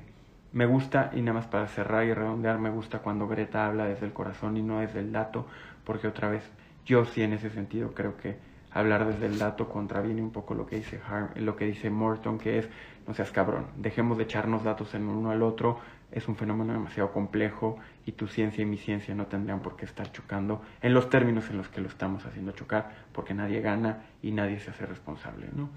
me 0.52 0.66
gusta, 0.66 1.10
y 1.14 1.20
nada 1.22 1.34
más 1.38 1.46
para 1.46 1.66
cerrar 1.66 2.04
y 2.04 2.12
redondear, 2.12 2.58
me 2.58 2.70
gusta 2.70 2.98
cuando 2.98 3.28
Greta 3.28 3.66
habla 3.66 3.86
desde 3.86 4.04
el 4.04 4.12
corazón 4.12 4.58
y 4.58 4.62
no 4.62 4.80
desde 4.80 5.00
el 5.00 5.10
dato, 5.10 5.46
porque 5.84 6.06
otra 6.06 6.28
vez, 6.28 6.42
yo 6.84 7.06
sí 7.06 7.22
en 7.22 7.32
ese 7.32 7.48
sentido 7.48 7.94
creo 7.94 8.18
que 8.18 8.36
hablar 8.70 9.06
desde 9.06 9.26
el 9.26 9.38
dato 9.38 9.68
contraviene 9.68 10.22
un 10.22 10.30
poco 10.30 10.54
lo 10.54 10.66
que 10.66 10.76
dice 10.76 11.00
lo 11.36 11.56
que 11.56 11.66
dice 11.66 11.90
Morton, 11.90 12.38
que 12.38 12.58
es 12.58 12.68
no 13.06 13.14
seas 13.14 13.30
cabrón, 13.30 13.66
dejemos 13.76 14.18
de 14.18 14.24
echarnos 14.24 14.64
datos 14.64 14.94
en 14.94 15.08
uno 15.08 15.30
al 15.30 15.42
otro, 15.42 15.78
es 16.12 16.28
un 16.28 16.36
fenómeno 16.36 16.72
demasiado 16.72 17.10
complejo 17.12 17.78
y 18.04 18.12
tu 18.12 18.26
ciencia 18.26 18.62
y 18.62 18.66
mi 18.66 18.76
ciencia 18.76 19.14
no 19.14 19.26
tendrían 19.26 19.60
por 19.60 19.76
qué 19.76 19.84
estar 19.84 20.10
chocando 20.12 20.62
en 20.82 20.94
los 20.94 21.08
términos 21.08 21.48
en 21.50 21.58
los 21.58 21.68
que 21.68 21.80
lo 21.80 21.88
estamos 21.88 22.24
haciendo 22.24 22.52
chocar, 22.52 22.90
porque 23.12 23.34
nadie 23.34 23.60
gana 23.60 24.04
y 24.22 24.32
nadie 24.32 24.58
se 24.58 24.70
hace 24.70 24.86
responsable, 24.86 25.48
¿no? 25.54 25.70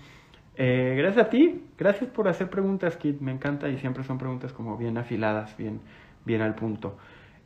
Eh, 0.58 0.96
gracias 0.98 1.28
a 1.28 1.30
ti, 1.30 1.66
gracias 1.78 2.10
por 2.10 2.28
hacer 2.28 2.50
preguntas, 2.50 2.98
Kit, 2.98 3.22
me 3.22 3.32
encanta 3.32 3.70
y 3.70 3.78
siempre 3.78 4.04
son 4.04 4.18
preguntas 4.18 4.52
como 4.52 4.78
bien 4.78 4.98
afiladas, 4.98 5.56
bien, 5.58 5.82
bien 6.26 6.42
al 6.42 6.56
punto. 6.56 6.98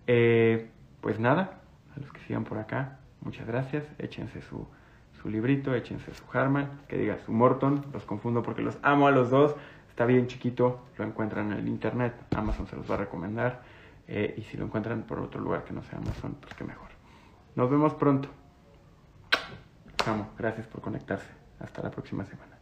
Eh, 0.08 0.70
pues 1.02 1.20
nada, 1.20 1.62
a 1.96 2.00
los 2.00 2.12
que 2.12 2.20
sigan 2.22 2.44
por 2.44 2.58
acá, 2.58 3.00
muchas 3.22 3.46
gracias, 3.46 3.86
échense 4.00 4.42
su, 4.42 4.68
su 5.26 5.32
librito, 5.32 5.74
échense 5.74 6.14
su 6.14 6.24
Harman, 6.32 6.82
que 6.88 7.00
diga 7.00 7.18
su 7.26 7.32
Morton, 7.32 7.84
los 7.92 8.04
confundo 8.04 8.44
porque 8.44 8.62
los 8.62 8.78
amo 8.84 9.08
a 9.08 9.12
los 9.12 9.32
dos, 9.32 9.56
Está 9.90 10.06
bien 10.06 10.28
chiquito, 10.28 10.82
lo 10.98 11.06
encuentran 11.06 11.54
en 11.54 11.60
el 11.60 11.70
internet, 11.70 12.14
Amazon 12.36 12.68
se 12.68 12.76
los 12.76 12.92
va 12.92 12.96
a 12.96 12.98
recomendar. 12.98 13.62
Eh, 14.10 14.36
y 14.38 14.42
si 14.42 14.58
lo 14.58 14.66
encuentran 14.66 15.04
por 15.04 15.20
otro 15.20 15.40
lugar 15.40 15.64
que 15.64 15.72
no 15.72 15.82
sea 15.84 16.00
Amazon, 16.00 16.36
pues 16.42 16.54
qué 16.54 16.66
mejor. 16.66 16.90
Nos 17.56 17.70
vemos 17.72 17.94
pronto. 17.94 18.28
Amo, 20.06 20.32
gracias 20.38 20.68
por 20.68 20.82
conectarse. 20.82 21.30
Hasta 21.62 21.82
la 21.82 21.92
próxima 21.92 22.26
semana. 22.26 22.55